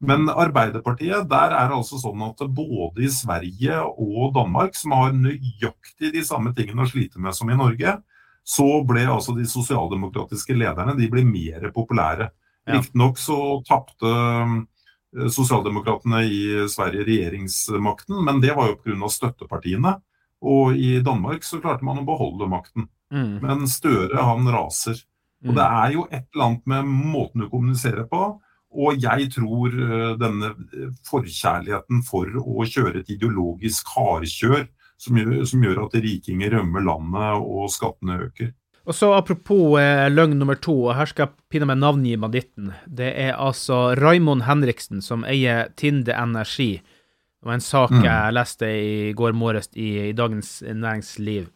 Men 0.00 0.28
Arbeiderpartiet, 0.32 1.26
der 1.28 1.52
er 1.56 1.66
det 1.68 1.76
altså 1.76 1.98
sånn 2.00 2.22
at 2.24 2.40
både 2.56 3.04
i 3.04 3.10
Sverige 3.12 3.80
og 4.00 4.30
Danmark, 4.36 4.76
som 4.76 4.94
har 4.96 5.16
nøyaktig 5.16 6.12
de 6.14 6.22
samme 6.24 6.54
tingene 6.56 6.86
å 6.86 6.88
slite 6.88 7.20
med 7.20 7.36
som 7.36 7.50
i 7.52 7.56
Norge, 7.58 7.98
så 8.44 8.68
ble 8.86 9.04
altså 9.10 9.34
de 9.36 9.46
sosialdemokratiske 9.48 10.56
lederne 10.56 10.96
de 10.98 11.08
ble 11.12 11.24
mer 11.28 11.70
populære. 11.74 12.30
Ja. 12.66 12.78
Riktignok 12.78 13.18
så 13.20 13.38
tapte 13.68 14.10
eh, 14.10 15.26
sosialdemokratene 15.32 16.24
i 16.26 16.42
Sverige 16.70 17.06
regjeringsmakten, 17.08 18.20
men 18.26 18.40
det 18.42 18.54
var 18.58 18.72
jo 18.72 18.80
pga. 18.80 19.10
støttepartiene. 19.10 19.98
Og 20.40 20.76
i 20.76 21.00
Danmark 21.04 21.44
så 21.44 21.60
klarte 21.60 21.84
man 21.84 22.00
å 22.00 22.06
beholde 22.08 22.48
makten. 22.48 22.88
Mm. 23.12 23.40
Men 23.42 23.66
Støre 23.68 24.22
han 24.24 24.48
raser. 24.48 25.02
Og 25.44 25.56
det 25.56 25.64
er 25.64 25.92
jo 25.96 26.06
et 26.08 26.26
eller 26.34 26.46
annet 26.46 26.70
med 26.72 26.88
måten 26.88 27.44
du 27.44 27.48
kommuniserer 27.52 28.06
på. 28.08 28.22
Og 28.70 29.02
jeg 29.02 29.30
tror 29.34 29.74
eh, 29.74 30.10
denne 30.20 30.52
eh, 30.52 30.90
forkjærligheten 31.08 32.04
for 32.06 32.28
å 32.40 32.66
kjøre 32.68 33.02
et 33.02 33.12
ideologisk 33.16 33.88
hardkjør 33.96 34.68
som 35.00 35.16
gjør, 35.16 35.44
som 35.48 35.62
gjør 35.64 35.84
at 35.86 35.94
rikinger 36.04 36.52
rømmer 36.58 36.84
landet 36.84 37.40
og 37.40 37.70
skattene 37.72 38.18
øker. 38.26 38.52
Og 38.88 38.96
så 38.96 39.10
Apropos 39.14 39.76
eh, 39.80 40.08
løgn 40.10 40.38
nummer 40.40 40.56
to, 40.58 40.74
og 40.88 40.96
her 40.98 41.06
skal 41.10 41.28
jeg 41.28 41.34
meg 41.68 41.78
navngi 41.82 42.16
banditten. 42.20 42.72
Det 42.88 43.10
er 43.12 43.36
altså 43.36 43.92
Raimond 44.00 44.46
Henriksen, 44.48 45.02
som 45.04 45.24
eier 45.28 45.68
Tinde 45.78 46.16
Energi. 46.16 46.80
Det 47.40 47.48
var 47.48 47.56
en 47.56 47.64
sak 47.64 47.90
Mm. 47.94 48.02
jeg 48.04 48.34
leste 48.36 48.66
i 48.68 49.12
går 49.16 49.32
morges 49.36 49.70
i, 49.76 50.10
i 50.10 50.12
Dagens 50.12 50.62
Næringsliv. 50.62 51.48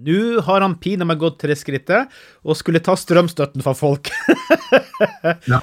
Nå 0.00 0.40
har 0.46 0.62
han 0.62 0.76
pinadø 0.78 1.16
gått 1.18 1.42
det 1.50 1.56
skrittet 1.58 2.08
og 2.46 2.56
skulle 2.56 2.78
ta 2.80 2.94
strømstøtten 2.96 3.62
fra 3.62 3.74
folk. 3.74 4.10
Ja. 5.50 5.58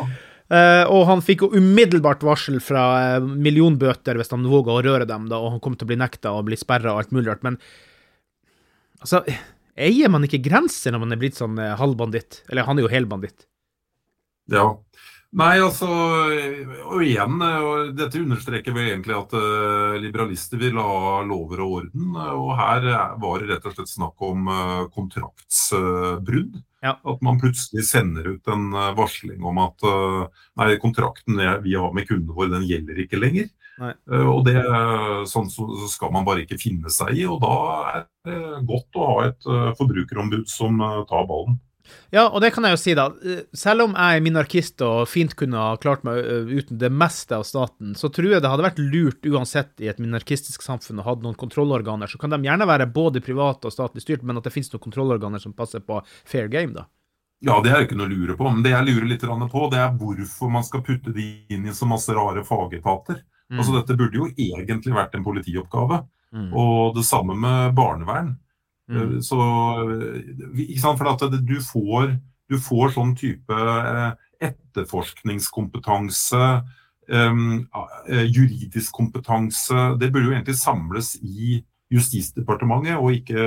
Eh, 0.47 0.83
og 0.87 1.01
han 1.09 1.19
fikk 1.25 1.41
jo 1.43 1.49
umiddelbart 1.59 2.21
varsel 2.23 2.61
fra 2.63 2.83
eh, 3.17 3.25
millionbøter 3.27 4.15
hvis 4.15 4.31
han 4.31 4.45
våga 4.47 4.77
å 4.77 4.83
røre 4.85 5.07
dem, 5.09 5.25
da, 5.27 5.41
og 5.43 5.57
han 5.57 5.59
kom 5.63 5.75
til 5.75 5.83
å 5.87 5.91
bli 5.91 5.99
nekta 5.99 6.31
og 6.37 6.45
bli 6.47 6.55
sperra 6.59 6.93
og 6.93 7.01
alt 7.01 7.11
mulig 7.15 7.27
rart. 7.27 7.43
Men 7.43 7.59
altså, 9.03 9.23
eier 9.75 10.09
man 10.13 10.23
ikke 10.23 10.39
grenser 10.45 10.95
når 10.95 11.03
man 11.03 11.11
er 11.17 11.19
blitt 11.21 11.35
sånn 11.39 11.59
eh, 11.59 11.75
halvbanditt? 11.79 12.43
Eller 12.47 12.67
han 12.69 12.79
er 12.79 12.87
jo 12.87 12.93
helbanditt. 12.95 13.43
Ja. 14.53 14.69
Nei, 15.37 15.57
altså 15.59 15.85
Og 16.87 17.01
igjen, 17.03 17.33
og 17.43 17.89
dette 17.99 18.21
understreker 18.23 18.71
vel 18.71 18.93
egentlig 18.93 19.11
at 19.17 19.33
uh, 19.35 19.97
liberalister 19.99 20.55
vil 20.61 20.79
ha 20.79 21.19
lover 21.27 21.59
og 21.65 21.73
orden. 21.81 22.13
Og 22.15 22.53
her 22.55 22.87
er- 22.87 23.17
var 23.19 23.43
det 23.43 23.49
rett 23.51 23.67
og 23.67 23.75
slett 23.75 23.91
snakk 23.91 24.23
om 24.23 24.47
uh, 24.47 24.85
kontraktsbrudd. 24.95 26.55
Ja. 26.81 26.93
At 27.03 27.21
man 27.25 27.39
plutselig 27.41 27.87
sender 27.89 28.27
ut 28.35 28.47
en 28.47 28.69
eh, 28.73 28.95
varsling 28.97 29.43
om 29.45 29.61
at 29.63 29.85
eh, 29.87 30.41
nei, 30.61 30.73
kontrakten 30.81 31.39
vi 31.63 31.75
har 31.75 31.93
med 31.95 32.07
kundene 32.09 32.35
våre, 32.35 32.53
den 32.53 32.67
gjelder 32.69 33.01
ikke 33.01 33.21
lenger. 33.21 33.49
Nei. 33.81 33.93
Eh, 34.11 34.27
og 34.29 34.43
det 34.45 34.61
sånn 35.29 35.49
så 35.53 35.67
skal 35.89 36.13
man 36.13 36.25
bare 36.27 36.45
ikke 36.45 36.59
finne 36.61 36.91
seg 36.93 37.17
i. 37.17 37.25
Og 37.29 37.41
da 37.41 37.55
er 37.93 38.05
det 38.27 38.41
godt 38.69 38.99
å 38.99 39.09
ha 39.11 39.17
et 39.29 39.49
forbrukerombud 39.79 40.45
som 40.51 40.81
tar 41.09 41.25
ballen. 41.29 41.57
Ja, 42.13 42.27
og 42.27 42.41
det 42.43 42.51
kan 42.55 42.65
jeg 42.67 42.75
jo 42.75 42.81
si, 42.81 42.95
da. 42.97 43.07
Eh, 43.23 43.45
Selv 43.57 43.87
om 43.87 43.95
jeg 43.97 44.17
er 44.19 44.25
minarkist 44.25 44.83
og 44.85 45.07
fint 45.11 45.35
kunne 45.39 45.61
ha 45.61 45.77
klart 45.81 46.05
meg 46.07 46.19
uten 46.49 46.81
det 46.81 46.91
meste 46.93 47.37
av 47.37 47.45
staten, 47.47 47.95
så 47.99 48.11
tror 48.13 48.35
jeg 48.35 48.43
det 48.43 48.51
hadde 48.51 48.67
vært 48.67 48.83
lurt 48.83 49.27
uansett 49.27 49.83
i 49.83 49.89
et 49.91 50.01
minarkistisk 50.03 50.65
samfunn 50.65 51.01
å 51.01 51.07
ha 51.07 51.15
noen 51.23 51.37
kontrollorganer. 51.39 52.11
Så 52.11 52.19
kan 52.21 52.33
de 52.33 52.41
gjerne 52.43 52.67
være 52.69 52.89
både 52.91 53.23
private 53.25 53.69
og 53.69 53.75
statlig 53.75 54.05
styrt, 54.05 54.25
men 54.27 54.39
at 54.39 54.47
det 54.47 54.53
finnes 54.55 54.71
noen 54.73 54.85
kontrollorganer 54.89 55.43
som 55.43 55.55
passer 55.57 55.83
på 55.83 56.01
fair 56.27 56.51
game, 56.51 56.75
da. 56.75 56.87
Ja, 57.45 57.59
det 57.61 57.69
er 57.69 57.83
ikke 57.85 57.97
noe 57.97 58.09
å 58.09 58.13
lure 58.13 58.35
på. 58.37 58.49
Men 58.49 58.63
det 58.65 58.73
jeg 58.73 58.87
lurer 58.87 59.09
litt 59.11 59.23
på, 59.23 59.65
det 59.69 59.81
er 59.81 59.97
hvorfor 59.99 60.49
man 60.49 60.65
skal 60.65 60.81
putte 60.85 61.13
de 61.13 61.27
inn 61.53 61.67
i 61.69 61.75
så 61.75 61.85
masse 61.89 62.13
rare 62.13 62.43
fagetater. 62.45 63.21
Mm. 63.51 63.59
Altså 63.59 63.75
Dette 63.77 63.97
burde 63.97 64.17
jo 64.17 64.29
egentlig 64.33 64.95
vært 64.95 65.15
en 65.15 65.25
politioppgave. 65.25 66.01
Mm. 66.33 66.49
Og 66.51 66.97
det 66.97 67.05
samme 67.07 67.37
med 67.37 67.75
barnevern. 67.77 68.33
Mm. 68.89 69.17
Eh, 69.17 69.19
Så, 69.21 69.37
ikke 70.55 70.81
sant? 70.81 70.97
For 70.99 71.07
at 71.11 71.21
du 71.45 71.57
får, 71.63 72.17
du 72.49 72.57
får 72.61 72.93
sånn 72.95 73.15
type 73.19 73.53
eh, 73.53 74.11
etterforskningskompetanse, 74.47 76.43
eh, 77.07 77.35
juridisk 78.27 78.91
kompetanse. 78.95 79.97
Det 79.99 80.11
burde 80.11 80.29
jo 80.29 80.35
egentlig 80.37 80.59
samles 80.59 81.15
i 81.21 81.63
Justisdepartementet, 81.87 82.97
og 82.99 83.15
ikke 83.15 83.39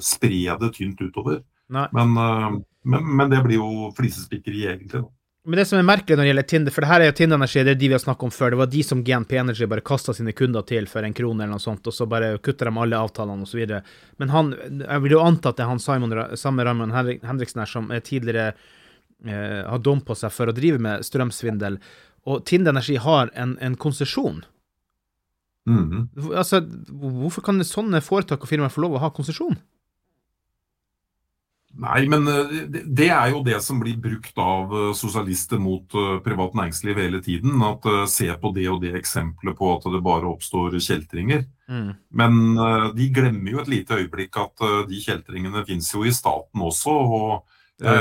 spre 0.00 0.56
det 0.60 0.70
tynt 0.72 1.02
utover. 1.04 1.42
Men, 1.68 2.14
men, 2.16 3.02
men 3.04 3.28
det 3.28 3.42
blir 3.44 3.58
jo 3.58 3.90
flisespikkeri, 3.96 4.62
egentlig. 4.70 5.02
da. 5.02 5.08
Men 5.44 5.60
det 5.60 5.66
som 5.68 5.76
er 5.76 5.84
merkelig 5.84 6.16
når 6.16 6.24
det 6.24 6.30
gjelder 6.30 6.46
Tinder, 6.48 6.72
for 6.72 6.84
det 6.84 6.88
her 6.88 7.02
er 7.04 7.10
jo 7.10 7.14
Tinder 7.18 7.36
Energy, 7.36 7.58
det 7.66 7.72
er 7.74 7.80
de 7.80 7.88
vi 7.90 7.94
har 7.94 8.00
snakket 8.00 8.24
om 8.24 8.32
før, 8.32 8.54
det 8.54 8.58
var 8.62 8.70
de 8.72 8.84
som 8.86 9.02
GNP 9.04 9.34
Energy 9.42 9.66
bare 9.68 9.84
kasta 9.84 10.14
sine 10.16 10.32
kunder 10.32 10.64
til 10.64 10.88
for 10.88 11.04
en 11.04 11.16
krone 11.16 11.44
eller 11.44 11.58
noe 11.58 11.60
sånt, 11.60 11.84
og 11.84 11.92
så 11.92 12.06
bare 12.08 12.30
kutter 12.40 12.70
de 12.70 12.80
alle 12.80 13.00
avtalene 13.04 13.44
osv. 13.44 13.74
Men 14.22 14.32
han, 14.32 14.54
jeg 14.80 15.04
vil 15.04 15.16
jo 15.18 15.20
anta 15.20 15.52
at 15.52 15.60
det 15.60 15.66
er 15.66 15.68
han 15.68 15.82
Simon, 15.84 16.16
samme 16.40 16.64
Raymond 16.64 16.96
Henriksen 16.96 17.60
her, 17.60 17.68
som 17.68 17.92
er 17.92 18.00
tidligere 18.06 18.54
eh, 18.54 19.60
har 19.68 19.84
dom 19.84 20.00
på 20.00 20.16
seg 20.16 20.32
for 20.32 20.48
å 20.48 20.56
drive 20.56 20.80
med 20.80 21.04
strømsvindel. 21.04 21.76
Og 22.24 22.40
Tinder 22.48 22.72
Energy 22.72 22.96
har 23.04 23.28
en, 23.36 23.58
en 23.60 23.76
konsesjon. 23.76 24.40
Mhm. 25.68 26.08
Altså, 26.32 26.62
hvorfor 26.88 27.44
kan 27.44 27.60
sånne 27.64 28.00
foretak 28.04 28.40
og 28.44 28.48
firmaer 28.48 28.72
få 28.72 28.84
lov 28.84 28.96
å 28.96 29.04
ha 29.04 29.12
konsesjon? 29.12 29.60
Nei, 31.74 32.04
men 32.06 32.28
eh, 32.30 32.52
det, 32.70 33.08
er 33.10 33.32
jo 33.32 33.40
det 33.46 33.56
som 33.64 33.80
blir 33.82 33.96
brukt 33.98 34.36
av 34.38 34.70
eh, 34.70 34.90
sosialister 34.94 35.58
mot 35.58 35.96
eh, 35.98 36.18
privat 36.22 36.54
næringsliv 36.54 37.00
hele 37.02 37.20
tiden. 37.24 37.56
At 37.66 37.88
se 38.10 38.28
på 38.40 38.52
det 38.54 38.68
og 38.70 38.80
det 38.84 38.94
eksempelet 38.98 39.58
på 39.58 39.72
at 39.72 39.88
det 39.90 40.02
bare 40.04 40.30
oppstår 40.30 40.78
kjeltringer. 40.78 41.44
Mm. 41.66 41.90
Men 42.14 42.38
de 42.94 43.08
glemmer 43.14 43.54
jo 43.54 43.62
et 43.62 43.72
lite 43.72 43.96
øyeblikk 43.96 44.36
at 44.36 44.64
de 44.90 44.98
kjeltringene 45.00 45.64
finnes 45.64 45.88
jo 45.94 46.04
i 46.04 46.12
staten 46.12 46.60
også. 46.62 46.92
og 46.92 47.54
ja. 47.82 47.94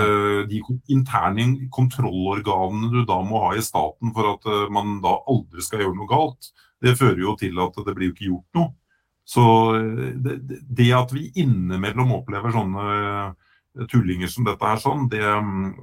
de 0.45 0.59
interne 0.91 1.45
kontrollorganene 1.73 2.91
du 2.91 3.05
da 3.09 3.21
må 3.25 3.39
ha 3.45 3.53
i 3.55 3.63
staten 3.63 4.11
for 4.13 4.35
at 4.35 4.45
man 4.69 4.99
da 5.01 5.15
aldri 5.31 5.63
skal 5.63 5.81
gjøre 5.81 5.95
noe 5.95 6.11
galt, 6.11 6.51
det 6.83 6.97
fører 6.99 7.23
jo 7.23 7.37
til 7.39 7.57
at 7.63 7.79
det 7.87 7.95
blir 7.95 8.11
jo 8.11 8.15
ikke 8.17 8.27
gjort 8.27 8.59
noe. 8.59 8.73
Så 9.23 9.45
det, 10.19 10.35
det- 10.67 10.91
at 10.99 11.15
vi 11.15 11.31
innimellom 11.39 12.11
opplever 12.19 12.51
sånne 12.51 13.31
tullinger 13.89 14.29
som 14.29 14.45
dette 14.47 14.67
her, 14.67 14.81
sånn, 14.81 15.07
det, 15.11 15.23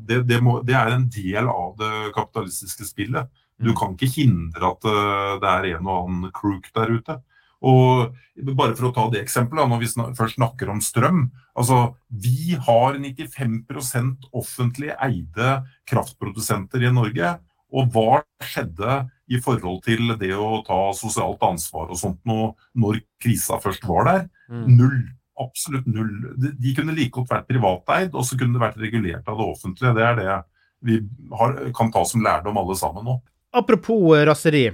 det, 0.07 0.23
det, 0.29 0.39
må, 0.45 0.61
det 0.67 0.77
er 0.79 0.95
en 0.95 1.09
del 1.11 1.51
av 1.51 1.75
det 1.81 2.13
kapitalistiske 2.17 2.87
spillet. 2.89 3.31
Du 3.61 3.73
kan 3.77 3.97
ikke 3.97 4.13
hindre 4.15 4.73
at 4.73 4.87
eh, 4.89 5.35
det 5.43 5.51
er 5.51 5.69
en 5.75 5.91
og 5.91 5.97
annen 5.99 6.33
crook 6.35 6.71
der 6.77 6.95
ute. 6.95 7.19
Og 7.61 8.15
bare 8.57 8.73
for 8.73 8.89
å 8.89 8.95
ta 8.97 9.05
det 9.13 9.21
eksempelet, 9.21 9.69
når 9.69 9.83
vi 9.83 9.91
snak, 9.91 10.15
først 10.17 10.39
snakker 10.39 10.71
om 10.73 10.81
strøm. 10.81 11.27
altså 11.53 11.93
Vi 12.09 12.57
har 12.57 12.97
95% 12.97 14.31
offentlig 14.33 14.95
eide 14.97 15.61
kraftprodusenter 15.91 16.87
i 16.87 16.93
Norge. 16.95 17.37
Og 17.71 17.93
hva 17.95 18.23
skjedde 18.43 19.05
i 19.31 19.39
forhold 19.45 19.85
til 19.85 20.17
det 20.19 20.33
å 20.35 20.63
ta 20.67 20.89
sosialt 20.97 21.43
ansvar 21.47 21.93
og 21.93 22.01
sånt 22.01 22.19
nå, 22.27 22.55
når 22.75 23.05
krisa 23.23 23.61
først 23.63 23.85
var 23.87 24.09
der? 24.09 24.25
Mm. 24.51 24.65
Null. 24.79 25.01
Absolutt 25.41 25.87
null. 25.89 26.13
De, 26.37 26.75
kunne 26.77 26.95
like 26.97 27.15
godt 27.15 27.31
vært 27.33 27.49
privateid, 27.49 28.15
og 28.15 28.27
så 28.29 28.37
kunne 28.39 28.59
det 28.59 28.63
vært 28.63 28.81
regulert 28.83 29.29
av 29.29 29.41
det 29.41 29.47
offentlige. 29.47 29.95
Det 29.97 30.07
er 30.07 30.19
det 30.19 30.39
vi 30.81 30.97
har, 31.39 31.59
kan 31.77 31.93
ta 31.93 32.05
som 32.09 32.23
lærdom 32.25 32.59
alle 32.61 32.77
sammen 32.77 33.05
nå. 33.05 33.19
Apropos 33.57 34.17
eh, 34.17 34.25
raseri. 34.29 34.71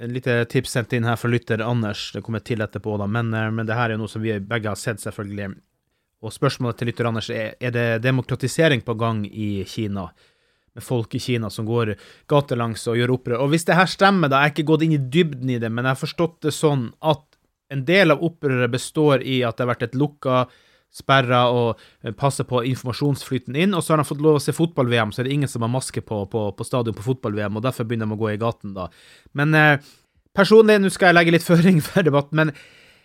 En 0.00 0.14
lite 0.14 0.44
tips 0.50 0.72
sendt 0.72 0.94
inn 0.96 1.04
her 1.04 1.18
fra 1.20 1.28
lytter 1.30 1.62
Anders. 1.62 2.10
Det 2.14 2.22
kommer 2.24 2.42
til 2.44 2.62
etterpå, 2.64 2.96
da. 2.98 3.06
Men, 3.06 3.34
eh, 3.34 3.50
men 3.54 3.68
det 3.68 3.76
her 3.78 3.92
er 3.92 4.00
noe 4.00 4.10
som 4.10 4.22
vi 4.24 4.38
begge 4.40 4.72
har 4.72 4.80
sett, 4.80 5.02
selvfølgelig. 5.02 5.52
Og 6.20 6.34
spørsmålet 6.34 6.80
til 6.80 6.90
lytter 6.90 7.08
Anders 7.08 7.30
er 7.32 7.54
er 7.60 7.72
det 7.74 8.02
demokratisering 8.04 8.82
på 8.84 8.96
gang 8.98 9.24
i 9.26 9.64
Kina. 9.68 10.10
Med 10.74 10.84
folk 10.86 11.14
i 11.14 11.20
Kina 11.20 11.50
som 11.50 11.66
går 11.66 11.94
gatelangs 12.30 12.86
og 12.88 12.98
gjør 12.98 13.16
opprør. 13.16 13.40
Og 13.44 13.50
hvis 13.54 13.66
det 13.66 13.76
her 13.76 13.86
stemmer, 13.90 14.28
da 14.28 14.40
jeg 14.40 14.50
har 14.50 14.54
ikke 14.54 14.70
gått 14.70 14.84
inn 14.86 14.94
i 14.94 15.02
dybden 15.02 15.50
i 15.50 15.58
det, 15.58 15.70
men 15.70 15.84
jeg 15.84 15.96
har 15.96 16.04
forstått 16.04 16.40
det 16.46 16.54
sånn 16.54 16.92
at 17.00 17.24
en 17.70 17.84
del 17.86 18.14
av 18.14 18.24
opprøret 18.26 18.72
består 18.72 19.22
i 19.22 19.40
at 19.46 19.56
det 19.56 19.64
har 19.64 19.72
vært 19.74 19.88
et 19.88 19.96
lukka 19.98 20.44
sperra 20.90 21.44
og 21.54 21.78
eh, 22.02 22.12
passer 22.16 22.46
på 22.48 22.64
informasjonsflyten 22.72 23.56
inn, 23.56 23.76
og 23.78 23.84
så 23.84 23.94
har 23.94 24.02
de 24.02 24.08
fått 24.08 24.24
lov 24.24 24.40
å 24.40 24.42
se 24.42 24.54
fotball-VM, 24.56 25.12
så 25.14 25.22
er 25.22 25.28
det 25.28 25.36
ingen 25.36 25.50
som 25.50 25.62
har 25.62 25.72
maske 25.72 26.02
på 26.02 26.24
på, 26.32 26.44
på 26.56 26.66
stadion 26.66 26.96
på 26.96 27.06
fotball-VM, 27.06 27.56
og 27.56 27.64
derfor 27.66 27.86
begynner 27.86 28.10
de 28.10 28.18
å 28.18 28.20
gå 28.20 28.32
i 28.32 28.40
gaten 28.40 28.74
da. 28.74 28.88
Men 29.38 29.54
eh, 29.54 29.88
personlig, 30.36 30.80
nå 30.82 30.90
skal 30.92 31.10
jeg 31.10 31.20
legge 31.20 31.36
litt 31.36 31.46
føring 31.50 31.80
for 31.84 32.06
debatten, 32.06 32.42
men 32.42 32.52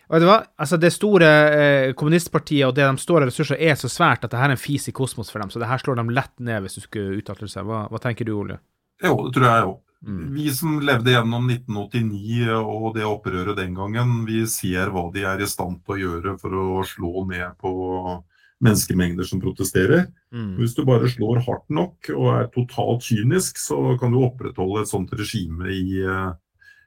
vet 0.10 0.26
du 0.26 0.28
hva? 0.30 0.42
Altså, 0.62 0.82
det 0.82 0.94
store 0.96 1.32
eh, 1.54 1.94
kommunistpartiet 1.98 2.68
og 2.68 2.76
det 2.78 2.90
de 2.90 3.06
står 3.06 3.22
av 3.22 3.32
ressurser, 3.32 3.62
er 3.62 3.78
så 3.78 3.92
svært 3.92 4.26
at 4.26 4.34
det 4.34 4.42
her 4.42 4.50
er 4.50 4.58
en 4.58 4.66
fis 4.66 4.90
i 4.90 4.96
kosmos 4.96 5.30
for 5.34 5.44
dem, 5.44 5.54
så 5.54 5.62
det 5.62 5.70
her 5.70 5.82
slår 5.86 6.02
dem 6.02 6.14
lett 6.14 6.34
ned 6.42 6.66
hvis 6.66 6.80
du 6.80 6.88
skulle 6.88 7.20
uttale 7.22 7.52
seg. 7.52 7.70
Hva, 7.70 7.86
hva 7.94 8.02
tenker 8.02 8.26
du, 8.26 8.34
Ole? 8.40 8.64
Jo, 9.04 9.20
det 9.28 9.38
tror 9.38 9.52
jeg 9.52 9.70
òg. 9.70 9.82
Mm. 10.06 10.34
Vi 10.36 10.52
som 10.54 10.78
levde 10.86 11.16
gjennom 11.16 11.48
1989 11.50 12.60
og 12.62 12.92
det 12.94 13.08
opprøret 13.10 13.58
den 13.58 13.74
gangen, 13.78 14.20
vi 14.28 14.44
ser 14.50 14.92
hva 14.94 15.08
de 15.14 15.26
er 15.26 15.42
i 15.42 15.50
stand 15.50 15.82
til 15.82 15.96
å 15.96 16.02
gjøre 16.04 16.36
for 16.42 16.58
å 16.62 16.68
slå 16.86 17.26
ned 17.32 17.58
på 17.62 17.72
menneskemengder 18.64 19.28
som 19.28 19.42
protesterer. 19.42 20.06
Mm. 20.34 20.56
Hvis 20.60 20.76
du 20.78 20.84
bare 20.88 21.10
slår 21.12 21.42
hardt 21.48 21.68
nok 21.74 22.12
og 22.16 22.30
er 22.36 22.52
totalt 22.54 23.08
kynisk, 23.08 23.60
så 23.60 23.96
kan 24.00 24.14
du 24.14 24.22
opprettholde 24.24 24.86
et 24.86 24.92
sånt 24.92 25.12
regime 25.18 25.74
i 25.74 25.98
eh, 26.04 26.30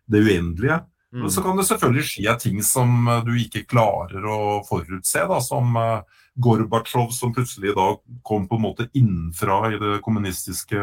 det 0.09 0.23
uendelige. 0.25 0.81
Mm. 1.13 1.29
Så 1.33 1.43
kan 1.45 1.57
det 1.57 1.65
selvfølgelig 1.69 2.07
skje 2.09 2.39
ting 2.43 2.63
som 2.65 3.09
eh, 3.09 3.23
du 3.27 3.35
ikke 3.41 3.67
klarer 3.69 4.25
å 4.29 4.41
forutse, 4.69 5.27
da, 5.29 5.39
som 5.45 5.77
uh, 5.77 6.25
Gorbatsjov 6.39 7.13
som 7.17 7.33
plutselig 7.35 7.75
da 7.77 7.95
kom 8.27 8.47
på 8.49 8.59
en 8.59 8.67
måte 8.67 8.89
innenfra 8.97 9.63
i 9.73 9.81
det 9.81 9.99
kommunistiske 10.05 10.83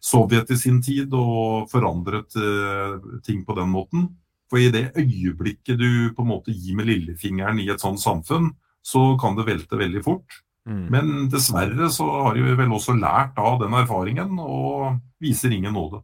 Sovjet 0.00 0.50
i 0.50 0.56
sin 0.56 0.80
tid 0.82 1.12
og 1.12 1.68
forandret 1.70 2.36
uh, 2.40 2.96
ting 3.26 3.44
på 3.44 3.56
den 3.58 3.68
måten. 3.72 4.08
For 4.50 4.58
i 4.58 4.70
det 4.72 4.90
øyeblikket 4.98 5.78
du 5.78 6.10
på 6.16 6.24
en 6.24 6.30
måte 6.32 6.54
gir 6.54 6.78
med 6.78 6.88
lillefingeren 6.88 7.60
i 7.62 7.68
et 7.70 7.82
sånt 7.82 8.00
samfunn, 8.02 8.50
så 8.82 9.14
kan 9.20 9.36
det 9.36 9.46
velte 9.46 9.78
veldig 9.78 10.02
fort. 10.02 10.40
Mm. 10.68 10.86
Men 10.92 11.12
dessverre 11.32 11.88
så 11.92 12.06
har 12.26 12.38
vi 12.38 12.56
vel 12.58 12.72
også 12.74 12.96
lært 12.98 13.38
av 13.40 13.60
den 13.62 13.76
erfaringen 13.76 14.40
og 14.40 14.98
viser 15.22 15.52
ingen 15.54 15.76
nåde. 15.76 16.02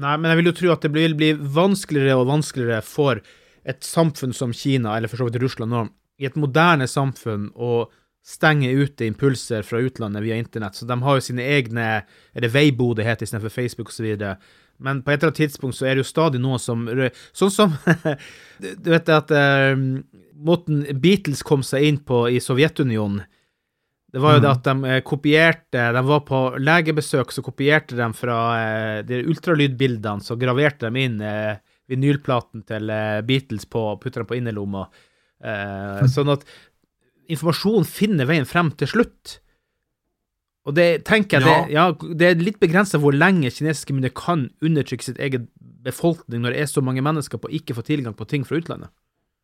Nei, 0.00 0.14
men 0.16 0.30
jeg 0.30 0.40
vil 0.40 0.48
jo 0.48 0.56
tro 0.56 0.70
at 0.72 0.84
det 0.86 0.92
vil 0.94 1.16
bli 1.18 1.32
vanskeligere 1.36 2.20
og 2.20 2.30
vanskeligere 2.30 2.84
for 2.86 3.20
et 3.68 3.82
samfunn 3.84 4.32
som 4.34 4.54
Kina, 4.56 4.96
eller 4.96 5.10
for 5.10 5.20
så 5.20 5.28
vidt 5.28 5.42
Russland 5.42 5.74
nå, 5.74 5.82
i 6.22 6.28
et 6.28 6.38
moderne 6.40 6.88
samfunn 6.88 7.50
å 7.52 7.84
stenge 8.22 8.70
ute 8.70 9.06
impulser 9.06 9.64
fra 9.66 9.80
utlandet 9.82 10.22
via 10.22 10.38
internett. 10.38 10.78
Så 10.78 10.86
de 10.86 10.96
har 11.02 11.18
jo 11.18 11.24
sine 11.24 11.42
egne 11.42 11.86
Er 12.32 12.44
det 12.44 12.52
Veibo 12.54 12.92
det 12.94 13.06
heter 13.06 13.26
istedenfor 13.26 13.50
Facebook 13.50 13.90
osv.? 13.90 14.14
Men 14.82 15.02
på 15.02 15.10
et 15.10 15.18
eller 15.20 15.32
annet 15.32 15.42
tidspunkt 15.42 15.76
så 15.78 15.86
er 15.86 15.96
det 15.96 16.04
jo 16.04 16.10
stadig 16.10 16.40
noe 16.42 16.58
som 16.62 16.86
Sånn 17.34 17.52
som 17.54 17.76
Du 18.82 18.90
vet 18.90 19.10
at 19.12 19.30
uh, 19.34 19.74
måten 20.42 20.86
Beatles 21.02 21.42
kom 21.46 21.62
seg 21.66 21.86
inn 21.90 22.02
på 22.06 22.26
i 22.30 22.40
Sovjetunionen 22.42 23.24
det 24.12 24.20
var 24.20 24.34
jo 24.36 24.40
det 24.42 24.48
mm. 24.50 24.58
at 24.58 24.66
de 24.66 24.90
eh, 24.92 24.98
kopierte 25.08 25.84
De 25.96 26.00
var 26.04 26.18
på 26.28 26.38
legebesøk, 26.60 27.30
så 27.32 27.40
kopierte 27.40 27.96
de 27.96 28.08
fra 28.12 28.40
eh, 28.58 28.98
de 29.08 29.22
ultralydbildene, 29.24 30.20
så 30.20 30.36
graverte 30.36 30.90
de 30.90 31.04
inn 31.06 31.14
vinylplaten 31.88 32.60
til 32.68 32.92
Beatles 33.24 33.64
på 33.72 33.86
og 33.94 34.02
putta 34.02 34.20
dem 34.20 34.28
på 34.28 34.36
innerlomma. 34.36 34.84
Sånn 36.12 36.30
at 36.32 36.44
informasjon 37.30 37.86
finner 37.88 38.28
veien 38.28 38.48
frem 38.48 38.72
til 38.78 38.90
slutt. 38.90 39.38
Og 40.68 40.76
det 40.76 41.04
tenker 41.08 41.42
jeg 41.42 41.48
ja. 41.72 41.90
Det, 41.92 42.08
ja, 42.08 42.16
det 42.18 42.28
er 42.28 42.42
litt 42.42 42.60
begrensa 42.62 43.00
hvor 43.02 43.14
lenge 43.14 43.50
kinesiske 43.50 43.94
myndigheter 43.94 44.18
kan 44.18 44.46
undertrykke 44.62 45.08
sitt 45.08 45.18
eget 45.22 45.48
befolkning 45.82 46.44
når 46.44 46.54
det 46.54 46.60
er 46.62 46.70
så 46.70 46.82
mange 46.84 47.02
mennesker 47.02 47.40
på 47.42 47.50
ikke 47.58 47.74
få 47.74 47.82
tilgang 47.86 48.14
på 48.14 48.28
ting 48.30 48.46
fra 48.46 48.60
utlandet. 48.60 48.92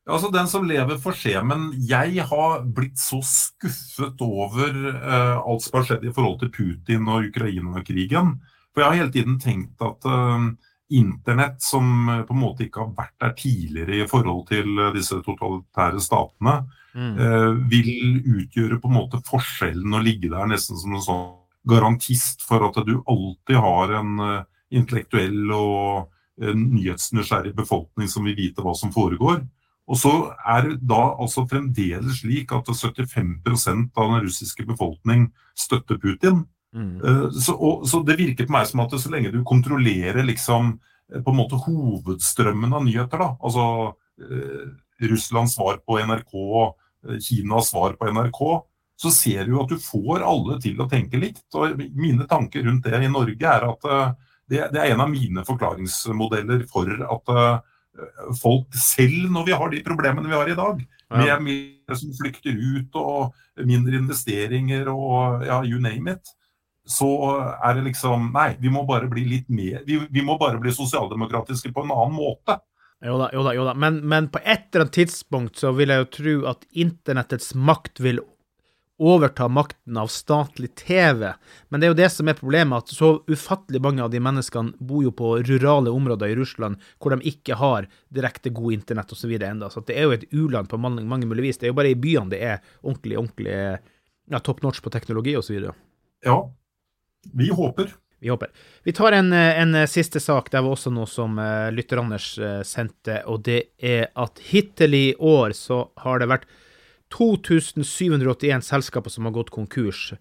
Altså 0.08 0.30
Den 0.32 0.48
som 0.48 0.64
lever 0.64 0.96
får 1.02 1.16
se, 1.20 1.34
men 1.44 1.68
jeg 1.84 2.22
har 2.30 2.62
blitt 2.64 2.96
så 3.00 3.18
skuffet 3.26 4.22
over 4.24 4.70
uh, 4.94 5.36
alt 5.42 5.66
som 5.66 5.76
har 5.76 5.84
skjedd 5.90 6.06
i 6.08 6.14
forhold 6.16 6.38
til 6.40 6.52
Putin 6.54 7.10
og 7.12 7.28
Ukraina-krigen. 7.28 8.38
For 8.72 8.80
jeg 8.80 8.88
har 8.88 9.00
hele 9.02 9.12
tiden 9.12 9.36
tenkt 9.42 9.84
at 9.84 10.08
uh, 10.08 10.46
internett, 10.88 11.60
som 11.60 12.08
uh, 12.08 12.22
på 12.24 12.32
en 12.32 12.40
måte 12.40 12.64
ikke 12.64 12.86
har 12.86 12.94
vært 12.96 13.18
der 13.20 13.36
tidligere 13.36 13.98
i 14.00 14.08
forhold 14.08 14.46
til 14.48 14.80
disse 14.96 15.20
totalitære 15.26 16.00
statene, 16.00 16.56
mm. 16.98 17.60
vil 17.70 17.90
utgjøre 18.40 18.80
på 18.82 18.90
en 18.90 18.96
måte 18.96 19.22
forskjellen 19.26 19.94
og 19.94 20.02
ligge 20.06 20.32
der 20.32 20.50
nesten 20.50 20.80
som 20.80 20.96
en 20.96 21.04
sånn 21.04 21.26
garantist 21.68 22.42
for 22.46 22.64
at 22.66 22.80
du 22.86 22.96
alltid 23.06 23.60
har 23.60 23.94
en 24.00 24.12
intellektuell 24.74 25.52
og 25.54 26.08
nyhetsnysgjerrig 26.38 27.54
befolkning 27.56 28.10
som 28.10 28.26
vil 28.26 28.36
vite 28.38 28.64
hva 28.64 28.74
som 28.78 28.90
foregår. 28.94 29.42
Og 29.88 29.96
så 29.96 30.12
er 30.44 30.66
det 30.66 30.76
da 30.90 31.00
altså 31.16 31.46
fremdeles 31.48 32.20
slik 32.20 32.52
at 32.52 32.68
75% 32.68 33.96
av 33.96 34.12
den 34.12 34.26
russiske 34.26 34.66
befolkning 34.68 35.30
støtter 35.56 36.00
Putin. 36.02 36.42
Mm. 36.76 36.98
Eh, 37.00 37.24
så, 37.32 37.54
og, 37.56 37.86
så, 37.88 38.02
det 38.04 38.18
virker 38.18 38.46
på 38.46 38.52
meg 38.52 38.68
som 38.68 38.84
at 38.84 38.92
så 39.00 39.12
lenge 39.12 39.32
du 39.32 39.40
kontrollerer 39.48 40.26
liksom 40.28 40.74
eh, 40.74 41.22
på 41.22 41.32
en 41.32 41.38
måte 41.40 41.60
hovedstrømmen 41.64 42.76
av 42.76 42.84
nyheter, 42.84 43.24
da, 43.24 43.30
altså 43.40 43.64
eh, 44.20 44.68
Russlands 45.08 45.56
svar 45.56 45.80
på 45.80 45.96
NRK, 46.04 46.36
eh, 46.36 46.84
Kinas 47.22 47.70
svar 47.70 47.94
på 47.98 48.10
NRK, 48.10 48.42
så 48.98 49.12
ser 49.14 49.46
du 49.46 49.54
at 49.62 49.70
du 49.70 49.78
får 49.78 50.24
alle 50.26 50.58
til 50.62 50.80
å 50.82 50.88
tenke 50.90 51.20
likt. 51.20 51.44
Og 51.54 51.78
mine 51.94 52.26
tanker 52.30 52.66
rundt 52.66 52.88
det 52.88 52.98
i 52.98 53.10
Norge 53.12 53.52
er 53.54 53.66
at 53.68 53.88
det, 54.48 54.64
det 54.72 54.80
er 54.80 54.94
en 54.94 55.04
av 55.04 55.12
mine 55.12 55.44
forklaringsmodeller 55.46 56.64
for 56.70 56.90
at 57.06 57.34
folk 58.40 58.74
selv 58.78 59.28
når 59.32 59.46
vi 59.48 59.56
har 59.60 59.70
de 59.72 59.82
problemene 59.86 60.30
vi 60.30 60.36
har 60.36 60.50
i 60.50 60.56
dag. 60.58 60.82
Med 61.08 61.44
mye 61.44 61.96
som 61.96 62.12
flykter 62.18 62.56
ut 62.56 62.98
og 63.00 63.64
mindre 63.66 64.00
investeringer 64.02 64.90
og 64.92 65.46
ja, 65.46 65.62
you 65.64 65.80
name 65.80 66.16
it. 66.16 66.34
Så 66.88 67.08
er 67.36 67.76
det 67.76 67.86
liksom 67.90 68.30
Nei, 68.32 68.54
vi 68.60 68.70
må 68.72 68.84
bare 68.88 69.10
bli 69.12 69.26
litt 69.28 69.50
mer 69.52 69.82
Vi, 69.84 69.98
vi 70.08 70.22
må 70.24 70.38
bare 70.40 70.56
bli 70.56 70.72
sosialdemokratiske 70.72 71.72
på 71.74 71.84
en 71.84 71.92
annen 71.92 72.16
måte. 72.16 72.58
Jo 73.04 73.18
da, 73.20 73.28
jo 73.32 73.44
da. 73.46 73.52
jo 73.54 73.66
da. 73.68 73.74
Men, 73.78 74.00
men 74.08 74.26
på 74.32 74.40
et 74.42 74.68
eller 74.72 74.86
annet 74.86 74.96
tidspunkt 74.96 75.60
så 75.60 75.70
vil 75.76 75.92
jeg 75.92 76.02
jo 76.02 76.10
tro 76.16 76.34
at 76.50 76.66
internettets 76.86 77.54
makt 77.54 78.02
vil 78.02 78.20
overta 78.98 79.46
makten 79.48 79.96
av 79.96 80.08
statlig 80.10 80.72
TV. 80.74 81.28
Men 81.68 81.80
det 81.80 81.86
er 81.86 81.92
jo 81.92 81.98
det 82.00 82.08
som 82.10 82.28
er 82.28 82.38
problemet, 82.38 82.82
at 82.82 82.94
så 82.94 83.12
ufattelig 83.30 83.80
mange 83.84 84.02
av 84.02 84.10
de 84.10 84.18
menneskene 84.22 84.74
bor 84.82 85.04
jo 85.06 85.12
på 85.14 85.36
rurale 85.46 85.92
områder 85.94 86.32
i 86.32 86.38
Russland 86.38 86.82
hvor 86.98 87.14
de 87.14 87.30
ikke 87.30 87.60
har 87.60 87.86
direkte 88.14 88.50
god 88.54 88.80
internett 88.80 89.14
osv. 89.14 89.36
ennå. 89.38 89.70
Så 89.70 89.84
det 89.86 89.94
er 89.94 90.08
jo 90.08 90.16
et 90.16 90.26
u-land 90.34 90.70
på 90.70 90.80
mange, 90.82 91.06
mange 91.06 91.30
mulige 91.30 91.52
vis. 91.52 91.60
Det 91.62 91.68
er 91.68 91.74
jo 91.74 91.78
bare 91.78 91.94
i 91.94 92.00
byene 92.00 92.34
det 92.34 92.42
er 92.42 92.58
ordentlig, 92.82 93.20
ordentlig 93.22 93.54
ja, 93.54 94.42
top 94.42 94.64
notch 94.66 94.82
på 94.82 94.90
teknologi 94.90 95.36
osv. 95.38 95.70
Ja, 96.26 96.38
vi 97.38 97.52
håper. 97.54 97.94
Vi 98.20 98.30
håper. 98.32 98.50
Vi 98.82 98.92
tar 98.92 99.14
en, 99.14 99.32
en, 99.32 99.76
siste 99.88 100.20
sak. 100.20 100.50
Det 100.50 100.60
var 100.60 100.74
også 100.74 100.90
noe 100.90 101.06
som 101.06 101.38
uh, 101.38 101.68
lytter 101.70 102.00
Anders 102.02 102.32
uh, 102.38 102.62
sendte, 102.66 103.20
og 103.30 103.44
det 103.46 103.60
er 103.78 104.08
at 104.18 104.42
hittil 104.50 104.96
i 104.98 105.06
år 105.18 105.54
så 105.54 105.84
har 106.02 106.18
det 106.18 106.30
vært 106.32 106.48
2781 107.14 108.66
selskaper 108.66 109.14
som 109.14 109.28
har 109.28 109.36
gått 109.38 109.54
konkurs. 109.54 110.12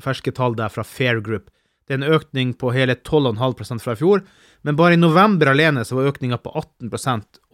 Ferske 0.00 0.32
tall 0.32 0.56
der 0.56 0.72
fra 0.72 0.84
Fair 0.86 1.20
Group. 1.20 1.50
Det 1.88 1.96
er 1.96 2.02
en 2.02 2.16
økning 2.16 2.52
på 2.56 2.72
hele 2.74 2.98
12,5 3.00 3.80
fra 3.80 3.94
i 3.96 4.00
fjor, 4.00 4.24
men 4.66 4.76
bare 4.76 4.96
i 4.96 5.00
november 5.00 5.52
alene 5.52 5.84
så 5.88 5.96
var 5.96 6.10
økninga 6.10 6.40
på 6.42 6.52
18 6.52 6.90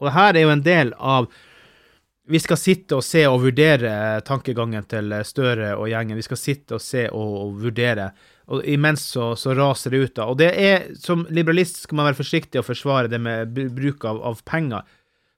Og 0.01 0.11
her 0.11 0.35
er 0.35 0.43
jo 0.43 0.55
en 0.55 0.65
del 0.65 0.95
av 0.99 1.29
Vi 2.25 2.41
skal 2.41 2.57
sitte 2.57 2.97
og 2.97 3.05
se 3.05 3.27
og 3.29 3.43
vurdere 3.43 4.21
tankegangen 4.25 4.87
til 4.89 5.13
Støre 5.29 5.75
og 5.77 5.91
gjengen. 5.91 6.17
Vi 6.17 6.25
skal 6.25 6.41
sitte 6.41 6.79
og 6.79 6.81
se 6.81 7.05
og, 7.11 7.35
og 7.43 7.59
vurdere. 7.67 8.09
Og 8.49 8.65
imens 8.69 9.05
så, 9.13 9.33
så, 9.37 9.53
raser 9.57 9.93
det 9.93 10.01
ut. 10.01 10.15
da. 10.17 10.29
Og 10.33 10.39
det 10.41 10.53
er, 10.57 10.87
Som 10.97 11.27
liberalist 11.29 11.83
skal 11.85 12.01
man 12.01 12.09
være 12.09 12.23
forsiktig 12.23 12.61
å 12.61 12.65
forsvare 12.65 13.13
det 13.13 13.21
med 13.21 13.53
bruk 13.77 14.07
av, 14.09 14.23
av 14.25 14.41
penger. 14.49 14.89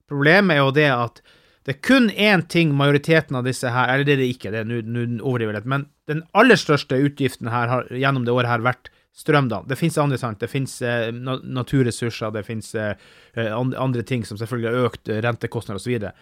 Problemet 0.06 0.54
er 0.54 0.62
jo 0.62 0.76
det 0.76 0.90
at 0.94 1.20
det 1.66 1.74
er 1.74 1.82
kun 1.82 2.06
én 2.10 2.44
ting 2.46 2.70
majoriteten 2.78 3.34
av 3.34 3.42
disse 3.42 3.66
her 3.74 3.90
Eller 3.90 4.06
det 4.06 4.12
er 4.14 4.20
det 4.22 4.28
ikke, 4.36 4.52
det 4.54 4.62
nå 4.70 5.06
overdriver 5.26 5.58
litt. 5.58 5.66
Men 5.66 5.88
den 6.06 6.22
aller 6.38 6.58
største 6.60 7.00
utgiften 7.02 7.50
her 7.50 7.66
har 7.72 7.90
gjennom 7.90 8.26
det 8.26 8.34
året 8.34 8.52
her 8.52 8.62
vært 8.62 8.92
strøm, 9.16 9.48
da. 9.50 9.64
Det 9.66 9.78
finnes 9.80 9.98
andre, 9.98 10.18
sant. 10.20 10.38
Det 10.38 10.50
finnes 10.52 10.76
eh, 10.84 11.08
naturressurser, 11.10 12.30
det 12.30 12.44
finnes 12.46 12.74
eh, 12.78 12.94
eh 13.34 13.50
andre 13.56 14.04
ting 14.06 14.22
som 14.28 14.38
selvfølgelig 14.38 14.70
har 14.70 14.90
økt 14.90 15.08
eh, 15.08 15.22
rentekostnader 15.24 15.80
osv. 15.80 16.12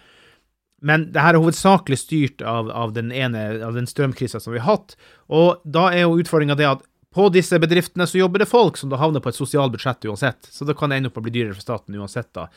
Men 0.83 1.07
det 1.15 1.23
her 1.23 1.35
er 1.35 1.41
hovedsakelig 1.41 1.97
styrt 2.01 2.43
av, 2.45 2.69
av 2.69 2.91
den 2.93 3.11
ene, 3.15 3.45
av 3.65 3.77
den 3.77 3.87
strømkrisa 3.87 4.41
som 4.43 4.53
vi 4.53 4.59
har 4.59 4.75
hatt. 4.75 4.97
Og 5.31 5.61
da 5.63 5.87
er 5.93 6.03
jo 6.05 6.19
utfordringa 6.19 6.57
det 6.59 6.67
at 6.69 6.83
på 7.15 7.29
disse 7.31 7.55
bedriftene 7.63 8.07
så 8.07 8.19
jobber 8.19 8.43
det 8.43 8.49
folk 8.51 8.75
som 8.77 8.91
da 8.91 8.99
havner 8.99 9.23
på 9.23 9.31
et 9.31 9.37
sosialbudsjett 9.37 10.09
uansett. 10.09 10.49
Så 10.51 10.67
det 10.67 10.75
kan 10.75 10.91
ende 10.91 11.07
opp 11.07 11.21
å 11.21 11.23
bli 11.23 11.31
dyrere 11.37 11.55
for 11.55 11.63
staten 11.63 11.95
uansett, 11.95 12.33
da. 12.35 12.49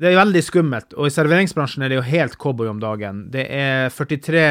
Det 0.00 0.08
er 0.08 0.16
veldig 0.16 0.40
skummelt, 0.42 0.94
og 0.96 1.06
i 1.06 1.12
serveringsbransjen 1.12 1.84
er 1.84 1.92
det 1.92 1.98
jo 1.98 2.06
helt 2.06 2.38
cowboy 2.40 2.70
om 2.70 2.80
dagen. 2.80 3.26
Det 3.30 3.44
er 3.52 3.92
43 3.92 4.44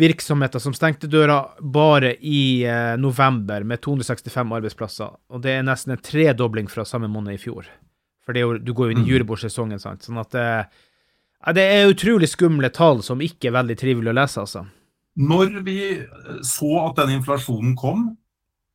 virksomheter 0.00 0.62
som 0.64 0.74
stengte 0.74 1.10
døra 1.12 1.42
bare 1.60 2.14
i 2.24 2.64
eh, 2.64 2.96
november, 2.98 3.62
med 3.68 3.82
265 3.84 4.54
arbeidsplasser. 4.56 5.12
Og 5.30 5.44
det 5.44 5.58
er 5.58 5.66
nesten 5.68 5.94
en 5.94 6.02
tredobling 6.02 6.70
fra 6.72 6.86
samme 6.88 7.10
måned 7.12 7.36
i 7.36 7.42
fjor. 7.42 7.68
For 8.24 8.38
jo, 8.38 8.56
du 8.58 8.72
går 8.74 8.88
jo 8.88 8.96
inn 8.96 9.02
i 9.02 9.06
mm. 9.06 9.12
julebordsesongen, 9.12 9.82
sant. 9.82 10.08
Sånn 10.08 10.18
at 10.22 10.38
eh, 10.40 10.80
det 11.56 11.64
er 11.64 11.88
utrolig 11.88 12.28
skumle 12.28 12.68
tall 12.74 13.00
som 13.04 13.22
ikke 13.24 13.48
er 13.48 13.56
veldig 13.60 13.76
trivelig 13.80 14.12
å 14.12 14.16
lese, 14.18 14.44
altså. 14.44 14.66
Når 15.20 15.60
vi 15.66 15.78
så 16.46 16.72
at 16.84 17.00
den 17.00 17.16
inflasjonen 17.18 17.72
kom, 17.76 18.10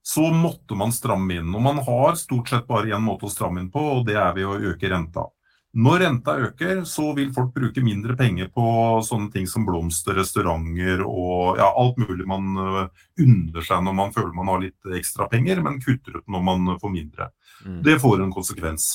så 0.06 0.28
måtte 0.34 0.78
man 0.78 0.92
stramme 0.94 1.40
inn. 1.40 1.54
Og 1.56 1.64
man 1.66 1.80
har 1.86 2.18
stort 2.20 2.52
sett 2.52 2.68
bare 2.70 2.94
én 2.94 3.02
måte 3.02 3.26
å 3.26 3.32
stramme 3.32 3.64
inn 3.64 3.72
på, 3.74 3.82
og 3.82 4.04
det 4.10 4.18
er 4.22 4.36
ved 4.36 4.50
å 4.50 4.60
øke 4.74 4.92
renta. 4.92 5.30
Når 5.76 6.00
renta 6.00 6.36
øker, 6.40 6.84
så 6.88 7.10
vil 7.18 7.34
folk 7.36 7.50
bruke 7.56 7.82
mindre 7.84 8.14
penger 8.16 8.48
på 8.54 8.66
sånne 9.04 9.28
ting 9.34 9.48
som 9.50 9.66
blomster, 9.68 10.16
restauranter 10.16 11.02
og 11.04 11.58
ja, 11.60 11.68
alt 11.68 11.98
mulig 12.00 12.28
man 12.30 12.54
uh, 12.56 12.86
unner 13.20 13.66
seg 13.66 13.82
når 13.84 13.98
man 13.98 14.14
føler 14.16 14.38
man 14.38 14.54
har 14.54 14.62
litt 14.64 14.94
ekstra 15.02 15.28
penger, 15.32 15.60
men 15.66 15.82
kutter 15.84 16.22
ut 16.22 16.32
når 16.32 16.46
man 16.48 16.70
får 16.80 16.94
mindre. 16.94 17.28
Mm. 17.66 17.82
Det 17.84 17.98
får 18.00 18.24
en 18.24 18.32
konsekvens. 18.32 18.88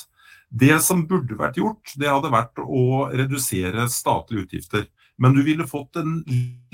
Det 0.50 0.80
som 0.82 1.04
burde 1.06 1.36
vært 1.38 1.60
gjort, 1.60 1.92
det 1.96 2.10
hadde 2.10 2.32
vært 2.32 2.58
å 2.58 3.06
redusere 3.14 3.86
statlige 3.92 4.48
utgifter. 4.48 4.88
Men 5.20 5.36
du 5.36 5.44
ville 5.46 5.68
fått 5.68 6.00
en 6.00 6.20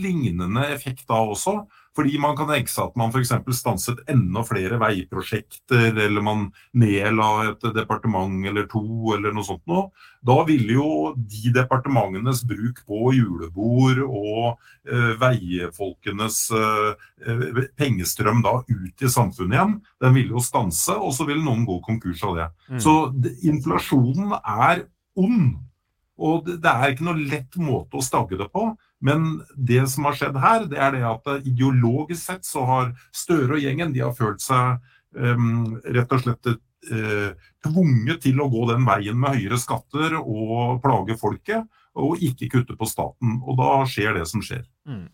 lignende 0.00 0.64
effekt 0.72 1.04
da 1.10 1.18
også. 1.20 1.58
Fordi 1.96 2.18
man 2.20 2.36
kan 2.36 2.50
tenke 2.50 2.70
seg 2.70 2.90
at 2.90 2.98
man 3.00 3.12
f.eks. 3.12 3.32
stanset 3.56 4.02
enda 4.12 4.42
flere 4.44 4.76
veiprosjekter, 4.80 5.96
eller 5.96 6.24
man 6.24 6.50
nedla 6.76 7.30
et 7.50 7.64
departement 7.76 8.44
eller 8.46 8.66
to, 8.70 8.84
eller 9.16 9.32
noe 9.32 9.46
sånt 9.46 9.64
noe. 9.70 9.88
Da 10.26 10.36
ville 10.48 10.76
jo 10.76 11.14
de 11.16 11.52
departementenes 11.54 12.42
bruk 12.48 12.82
på 12.88 13.12
julebord 13.16 14.02
og 14.04 14.58
eh, 14.88 15.14
veifolkenes 15.22 16.40
eh, 16.56 17.62
pengestrøm 17.78 18.42
da 18.44 18.58
ut 18.60 19.06
i 19.06 19.12
samfunnet 19.12 19.56
igjen, 19.56 19.78
den 20.02 20.16
ville 20.18 20.36
jo 20.36 20.42
stanse, 20.44 20.96
og 20.98 21.14
så 21.16 21.28
ville 21.28 21.44
noen 21.44 21.64
gå 21.68 21.78
konkurs 21.86 22.24
av 22.26 22.36
det. 22.40 22.50
Mm. 22.68 22.82
Så 22.82 22.96
inflasjonen 23.46 24.36
er 24.42 24.84
ond. 25.16 25.56
Og 26.16 26.46
det 26.48 26.70
er 26.70 26.92
ikke 26.92 27.06
noe 27.06 27.20
lett 27.20 27.56
måte 27.60 27.98
å 27.98 28.04
stagge 28.04 28.38
det 28.40 28.48
på. 28.52 28.70
Men 29.04 29.40
det 29.56 29.82
som 29.92 30.08
har 30.08 30.16
skjedd 30.16 30.38
her, 30.40 30.68
det 30.70 30.78
er 30.80 30.94
det 30.94 31.02
at 31.04 31.32
ideologisk 31.44 32.22
sett 32.22 32.46
så 32.48 32.64
har 32.68 32.94
Støre 33.14 33.58
og 33.58 33.62
gjengen 33.62 33.92
de 33.92 34.04
har 34.04 34.14
følt 34.16 34.40
seg 34.44 34.78
um, 35.12 35.76
rett 35.84 36.14
og 36.16 36.22
slett 36.22 36.50
uh, 36.52 37.30
tvunget 37.66 38.22
til 38.24 38.40
å 38.40 38.48
gå 38.52 38.64
den 38.72 38.86
veien 38.88 39.18
med 39.20 39.36
høyere 39.36 39.60
skatter 39.60 40.16
og 40.22 40.80
plage 40.84 41.18
folket, 41.20 41.68
og 41.96 42.22
ikke 42.24 42.48
kutte 42.52 42.76
på 42.76 42.88
staten. 42.88 43.38
Og 43.44 43.60
da 43.60 43.70
skjer 43.88 44.16
det 44.16 44.26
som 44.30 44.44
skjer. 44.44 44.64
Mm. 44.88 45.06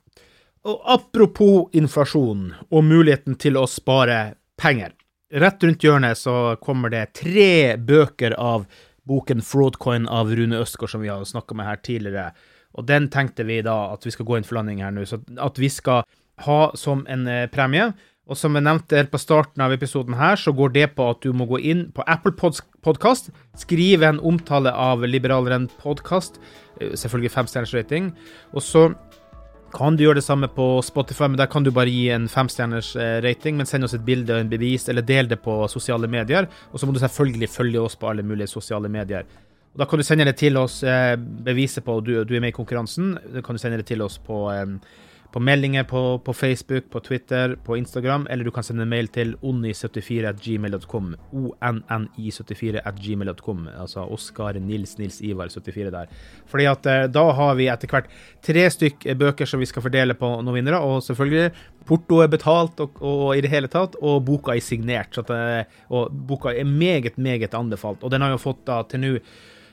Og 0.71 0.83
Apropos 0.95 1.75
inflasjon 1.75 2.53
og 2.71 2.85
muligheten 2.87 3.35
til 3.43 3.59
å 3.59 3.67
spare 3.71 4.37
penger. 4.61 4.95
Rett 5.33 5.65
rundt 5.65 5.83
hjørnet 5.83 6.19
så 6.21 6.55
kommer 6.63 6.93
det 6.93 7.15
tre 7.17 7.79
bøker 7.81 8.37
av 8.39 8.67
boken 9.09 9.41
'Fraudcoin' 9.41 10.09
av 10.09 10.31
Rune 10.31 10.61
Østgaard, 10.63 10.91
som 10.91 11.01
vi 11.01 11.09
har 11.09 11.25
snakka 11.25 11.55
med 11.55 11.67
her 11.67 11.77
tidligere. 11.77 12.33
Og 12.75 12.87
den 12.87 13.09
tenkte 13.09 13.45
vi 13.45 13.61
da 13.63 13.93
at 13.93 14.07
vi 14.07 14.11
skal 14.11 14.27
gå 14.27 14.39
inn 14.39 14.47
for 14.47 14.55
landing 14.55 14.83
her 14.83 14.91
nå. 14.95 15.05
Så 15.05 15.21
at 15.39 15.59
vi 15.59 15.69
skal 15.69 16.05
ha 16.47 16.73
som 16.79 17.07
en 17.11 17.27
eh, 17.29 17.47
premie. 17.53 17.93
Og 18.31 18.39
som 18.39 18.55
jeg 18.55 18.65
nevnte 18.65 18.97
helt 18.97 19.11
på 19.11 19.19
starten 19.19 19.65
av 19.65 19.73
episoden 19.75 20.15
her, 20.15 20.39
så 20.39 20.55
går 20.55 20.73
det 20.77 20.87
på 20.97 21.09
at 21.11 21.25
du 21.25 21.33
må 21.35 21.45
gå 21.51 21.59
inn 21.59 21.89
på 21.93 22.05
Apple 22.07 22.33
Podkast, 22.39 23.33
skrive 23.59 24.07
en 24.09 24.21
omtale 24.23 24.71
av 24.71 25.03
Liberaleren 25.03 25.67
podkast, 25.83 26.39
eh, 26.81 26.95
selvfølgelig 26.95 27.35
femstjerners 27.35 27.75
rating, 27.75 28.13
og 28.55 28.63
så 28.63 28.85
kan 29.73 29.97
du 29.97 30.05
gjøre 30.05 30.21
det 30.21 30.27
samme 30.27 30.49
på 30.53 30.67
Spotify, 30.85 31.29
men 31.31 31.39
der 31.41 31.49
kan 31.51 31.65
du 31.65 31.71
bare 31.75 31.91
gi 31.93 32.11
en 32.13 32.29
femstjerners 32.31 32.93
eh, 32.97 33.19
rating, 33.25 33.57
men 33.59 33.69
send 33.69 33.87
oss 33.87 33.95
et 33.97 34.05
bilde 34.05 34.35
og 34.35 34.43
en 34.43 34.51
bevis, 34.51 34.89
eller 34.93 35.05
del 35.07 35.31
det 35.31 35.41
på 35.45 35.57
sosiale 35.73 36.11
medier. 36.11 36.49
Og 36.73 36.81
så 36.81 36.89
må 36.89 36.95
du 36.95 37.01
selvfølgelig 37.03 37.51
følge 37.53 37.81
oss 37.81 37.97
på 37.97 38.11
alle 38.11 38.25
mulige 38.27 38.51
sosiale 38.53 38.91
medier. 38.93 39.25
Og 39.73 39.81
Da 39.81 39.89
kan 39.89 39.99
du 39.99 40.05
sende 40.05 40.27
det 40.29 40.37
til 40.37 40.57
oss, 40.61 40.83
eh, 40.85 41.17
beviset 41.17 41.85
på 41.85 41.97
at 41.99 42.05
du, 42.05 42.13
du, 42.25 42.35
er 42.37 42.45
med 42.45 42.53
i 42.53 42.59
konkurransen. 42.59 43.17
Da 43.33 43.41
kan 43.41 43.57
du 43.57 43.63
sende 43.63 43.81
det 43.81 43.89
til 43.89 44.03
oss 44.05 44.19
på 44.19 44.45
eh, 44.53 44.77
på 45.33 45.41
meldinger 45.41 45.85
på, 45.89 46.19
på, 46.25 46.33
Facebook, 46.37 46.91
på 46.91 47.01
Twitter, 47.01 47.57
på 47.65 47.77
Instagram, 47.77 48.27
eller 48.31 48.45
du 48.45 48.51
kan 48.53 48.63
sende 48.67 48.85
mail 48.89 49.09
til 49.09 49.37
onni74.gmail.com. 49.41 51.17
ONNI74.gmail.com. 51.33 53.69
Altså 53.73 54.01
Oskar 54.13 54.53
Nils 54.61 54.99
Nils 55.01 55.23
Ivar 55.25 55.49
74 55.49 55.91
der. 55.95 56.07
Fordi 56.51 56.65
at 56.69 56.87
eh, 56.87 57.09
da 57.13 57.33
har 57.39 57.55
vi 57.57 57.69
etter 57.73 57.89
hvert 57.89 58.09
tre 58.45 58.71
stykk 58.77 58.99
bøker 59.19 59.47
som 59.49 59.61
vi 59.63 59.67
skal 59.71 59.83
fordele 59.87 60.15
på 60.19 60.27
noen 60.43 60.57
vinnere, 60.59 60.79
og 60.85 61.05
selvfølgelig 61.07 61.47
porto 61.89 62.15
er 62.23 62.31
betalt 62.33 62.81
og, 62.85 62.91
og, 63.01 63.37
i 63.37 63.43
det 63.45 63.53
hele 63.53 63.69
tatt, 63.73 63.95
og 64.03 64.25
boka 64.27 64.51
er 64.53 64.61
signert. 64.65 65.19
At, 65.23 65.29
eh, 65.33 65.65
og 65.95 66.03
boka 66.13 66.49
er 66.53 66.65
meget, 66.69 67.17
meget 67.17 67.55
anbefalt. 67.57 68.05
Og 68.05 68.11
den 68.13 68.23
har 68.25 68.31
jo 68.35 68.39
fått 68.43 68.63
da 68.69 68.77
til 68.85 69.01
nå 69.03 69.13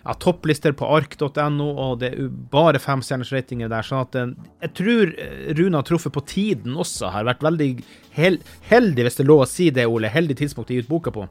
ja, 0.04 0.16
topplister 0.16 0.74
på 0.78 0.88
ark.no, 0.96 1.68
og 1.70 2.00
det 2.02 2.12
er 2.14 2.30
bare 2.52 2.82
femstjerners 2.82 3.34
ratinger 3.36 3.72
der. 3.72 3.86
sånn 3.86 4.06
at 4.06 4.16
eh, 4.16 4.32
jeg 4.66 4.74
tror 4.80 5.14
eh, 5.16 5.52
Rune 5.60 5.82
har 5.82 5.88
truffet 5.88 6.16
på 6.16 6.24
tiden 6.30 6.78
også. 6.80 7.12
Har 7.14 7.28
vært 7.28 7.44
veldig 7.46 7.70
hel 8.16 8.40
heldig, 8.70 9.06
hvis 9.06 9.20
det 9.20 9.26
er 9.26 9.32
lov 9.32 9.46
å 9.46 9.50
si 9.50 9.70
det, 9.76 9.88
Ole. 9.90 10.12
Heldig 10.14 10.40
tidspunkt 10.40 10.72
å 10.72 10.78
gi 10.78 10.86
ut 10.86 10.92
boka 10.92 11.14
på. 11.16 11.28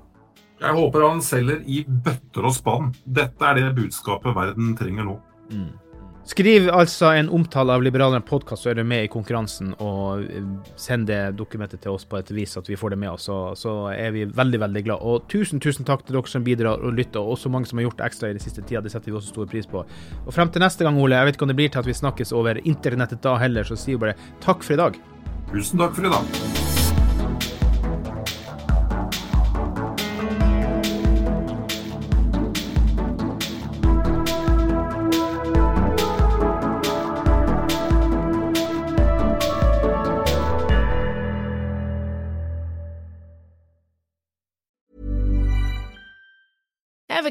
Jeg 0.59 0.75
håper 0.75 1.05
han 1.07 1.21
selger 1.23 1.61
i 1.71 1.85
bøtter 1.87 2.49
og 2.49 2.55
spann. 2.57 2.95
Dette 3.05 3.47
er 3.47 3.61
det 3.61 3.77
budskapet 3.77 4.35
verden 4.35 4.75
trenger 4.79 5.07
nå. 5.07 5.19
Mm. 5.55 5.71
Skriv 6.29 6.67
altså 6.69 7.09
en 7.17 7.31
omtale 7.33 7.73
av 7.73 7.83
Liberalerne 7.83 8.21
podkast, 8.27 8.61
så 8.63 8.75
er 8.75 8.77
du 8.77 8.83
med 8.85 9.07
i 9.07 9.09
konkurransen, 9.09 9.71
og 9.81 10.27
eh, 10.29 10.45
send 10.77 11.07
det 11.09 11.39
dokumentet 11.39 11.81
til 11.81 11.97
oss 11.97 12.05
på 12.05 12.19
et 12.19 12.33
vis 12.37 12.53
at 12.61 12.69
vi 12.69 12.77
får 12.77 12.93
det 12.93 12.99
med 13.01 13.15
oss. 13.15 13.31
Så, 13.31 13.39
så 13.57 13.73
er 13.95 14.13
vi 14.13 14.27
veldig, 14.29 14.61
veldig 14.67 14.85
glad. 14.91 15.01
Og 15.09 15.25
tusen, 15.33 15.63
tusen 15.65 15.89
takk 15.89 16.05
til 16.05 16.19
dere 16.19 16.29
som 16.29 16.45
bidrar 16.45 16.85
og 16.85 17.01
lytter, 17.01 17.25
og 17.25 17.39
også 17.39 17.53
mange 17.55 17.71
som 17.71 17.81
har 17.81 17.89
gjort 17.89 18.05
ekstra 18.11 18.29
i 18.29 18.37
den 18.37 18.45
siste 18.45 18.61
tida. 18.61 18.85
Det 18.85 18.93
setter 18.93 19.09
vi 19.09 19.17
også 19.17 19.33
stor 19.33 19.49
pris 19.49 19.71
på. 19.73 19.87
Og 20.27 20.31
frem 20.37 20.53
til 20.53 20.67
neste 20.67 20.85
gang, 20.85 21.01
Ole, 21.01 21.17
jeg 21.17 21.31
vet 21.31 21.41
ikke 21.41 21.49
om 21.49 21.55
det 21.55 21.61
blir 21.63 21.73
til 21.73 21.81
at 21.81 21.89
vi 21.89 21.97
snakkes 22.05 22.37
over 22.37 22.61
internettet 22.61 23.25
da 23.25 23.39
heller, 23.41 23.65
så 23.65 23.81
sier 23.81 23.97
vi 23.97 24.11
bare 24.11 24.33
takk 24.45 24.61
for 24.67 24.77
i 24.77 24.83
dag. 24.85 25.03
Tusen 25.49 25.81
takk 25.81 25.97
for 25.97 26.13
i 26.13 26.17
dag. 26.19 26.58